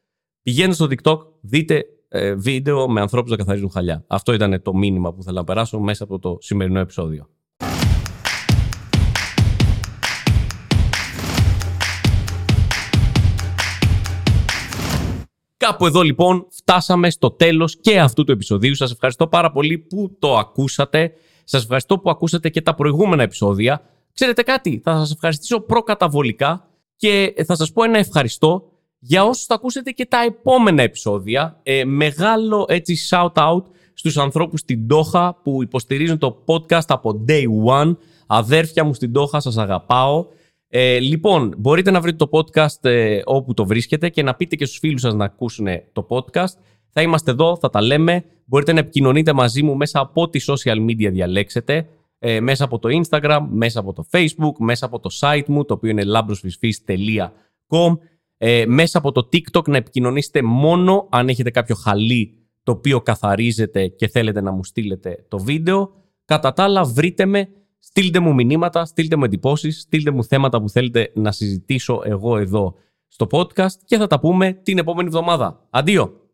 Πηγαίνετε 0.42 0.74
στο 0.74 0.88
TikTok, 0.90 1.18
δείτε 1.40 1.84
ε, 2.08 2.34
βίντεο 2.34 2.88
με 2.88 3.00
ανθρώπους 3.00 3.30
να 3.30 3.36
καθαρίζουν 3.36 3.70
χαλιά. 3.70 4.04
Αυτό 4.06 4.32
ήταν 4.32 4.62
το 4.62 4.74
μήνυμα 4.74 5.14
που 5.14 5.22
θέλω 5.22 5.36
να 5.36 5.44
περάσω 5.44 5.78
μέσα 5.78 6.04
από 6.04 6.18
το 6.18 6.38
σημερινό 6.40 6.78
επεισόδιο. 6.78 7.28
Κάπου 15.56 15.86
εδώ 15.86 16.02
λοιπόν 16.02 16.46
φτάσαμε 16.50 17.10
στο 17.10 17.30
τέλος 17.30 17.80
και 17.80 18.00
αυτού 18.00 18.24
του 18.24 18.32
επεισοδίου. 18.32 18.74
Σας 18.74 18.92
ευχαριστώ 18.92 19.26
πάρα 19.26 19.52
πολύ 19.52 19.78
που 19.78 20.16
το 20.18 20.36
ακούσατε. 20.36 21.12
Σας 21.44 21.62
ευχαριστώ 21.62 21.98
που 21.98 22.10
ακούσατε 22.10 22.48
και 22.48 22.62
τα 22.62 22.74
προηγούμενα 22.74 23.22
επεισόδια. 23.22 23.82
Ξέρετε 24.16 24.42
κάτι, 24.42 24.80
θα 24.84 24.98
σας 24.98 25.12
ευχαριστήσω 25.12 25.60
προκαταβολικά 25.60 26.68
και 26.96 27.34
θα 27.46 27.56
σας 27.56 27.72
πω 27.72 27.84
ένα 27.84 27.98
ευχαριστώ 27.98 28.70
για 28.98 29.24
όσους 29.24 29.44
θα 29.44 29.54
ακούσετε 29.54 29.90
και 29.90 30.06
τα 30.06 30.22
επόμενα 30.22 30.82
επεισόδια. 30.82 31.60
Ε, 31.62 31.84
μεγάλο 31.84 32.64
έτσι 32.68 32.96
shout 33.10 33.32
out 33.32 33.62
στους 33.94 34.16
ανθρώπους 34.16 34.60
στην 34.60 34.86
Τόχα 34.88 35.40
που 35.42 35.62
υποστηρίζουν 35.62 36.18
το 36.18 36.44
podcast 36.46 36.86
από 36.86 37.24
day 37.28 37.44
one. 37.66 37.96
Αδέρφια 38.26 38.84
μου 38.84 38.94
στην 38.94 39.12
Τόχα, 39.12 39.40
σας 39.40 39.56
αγαπάω. 39.56 40.26
Ε, 40.68 40.98
λοιπόν, 40.98 41.54
μπορείτε 41.58 41.90
να 41.90 42.00
βρείτε 42.00 42.26
το 42.26 42.28
podcast 42.32 42.84
ε, 42.84 43.20
όπου 43.24 43.54
το 43.54 43.66
βρίσκετε 43.66 44.08
και 44.08 44.22
να 44.22 44.34
πείτε 44.34 44.56
και 44.56 44.64
στους 44.64 44.78
φίλους 44.78 45.00
σας 45.00 45.14
να 45.14 45.24
ακούσουν 45.24 45.66
το 45.92 46.06
podcast. 46.10 46.54
Θα 46.90 47.02
είμαστε 47.02 47.30
εδώ, 47.30 47.56
θα 47.56 47.70
τα 47.70 47.82
λέμε. 47.82 48.24
Μπορείτε 48.44 48.72
να 48.72 48.78
επικοινωνείτε 48.78 49.32
μαζί 49.32 49.62
μου 49.62 49.76
μέσα 49.76 50.00
από 50.00 50.22
ό,τι 50.22 50.40
social 50.46 50.84
media 50.86 51.10
διαλέξετε. 51.12 51.88
Ε, 52.28 52.40
μέσα 52.40 52.64
από 52.64 52.78
το 52.78 52.88
Instagram, 53.02 53.46
μέσα 53.50 53.80
από 53.80 53.92
το 53.92 54.06
Facebook, 54.10 54.54
μέσα 54.58 54.86
από 54.86 55.00
το 55.00 55.10
site 55.20 55.44
μου, 55.46 55.64
το 55.64 55.74
οποίο 55.74 55.90
είναι 55.90 56.02
lambrosfisfis.com. 56.06 57.98
Ε, 58.36 58.64
μέσα 58.66 58.98
από 58.98 59.12
το 59.12 59.28
TikTok 59.32 59.68
να 59.68 59.76
επικοινωνήσετε 59.76 60.42
μόνο 60.42 61.06
αν 61.10 61.28
έχετε 61.28 61.50
κάποιο 61.50 61.74
χαλί 61.74 62.38
το 62.62 62.72
οποίο 62.72 63.00
καθαρίζετε 63.00 63.86
και 63.86 64.08
θέλετε 64.08 64.40
να 64.40 64.52
μου 64.52 64.64
στείλετε 64.64 65.24
το 65.28 65.38
βίντεο. 65.38 65.90
Κατά 66.24 66.52
τα 66.52 66.62
άλλα, 66.62 66.84
βρείτε 66.84 67.26
με, 67.26 67.48
στείλτε 67.78 68.18
μου 68.18 68.34
μηνύματα, 68.34 68.84
στείλτε 68.84 69.16
μου 69.16 69.24
εντυπώσεις, 69.24 69.80
στείλτε 69.80 70.10
μου 70.10 70.24
θέματα 70.24 70.60
που 70.60 70.68
θέλετε 70.68 71.12
να 71.14 71.32
συζητήσω 71.32 72.00
εγώ 72.04 72.38
εδώ 72.38 72.74
στο 73.08 73.26
podcast 73.30 73.76
και 73.84 73.96
θα 73.96 74.06
τα 74.06 74.20
πούμε 74.20 74.52
την 74.52 74.78
επόμενη 74.78 75.08
εβδομάδα. 75.08 75.66
Αντίο! 75.70 76.25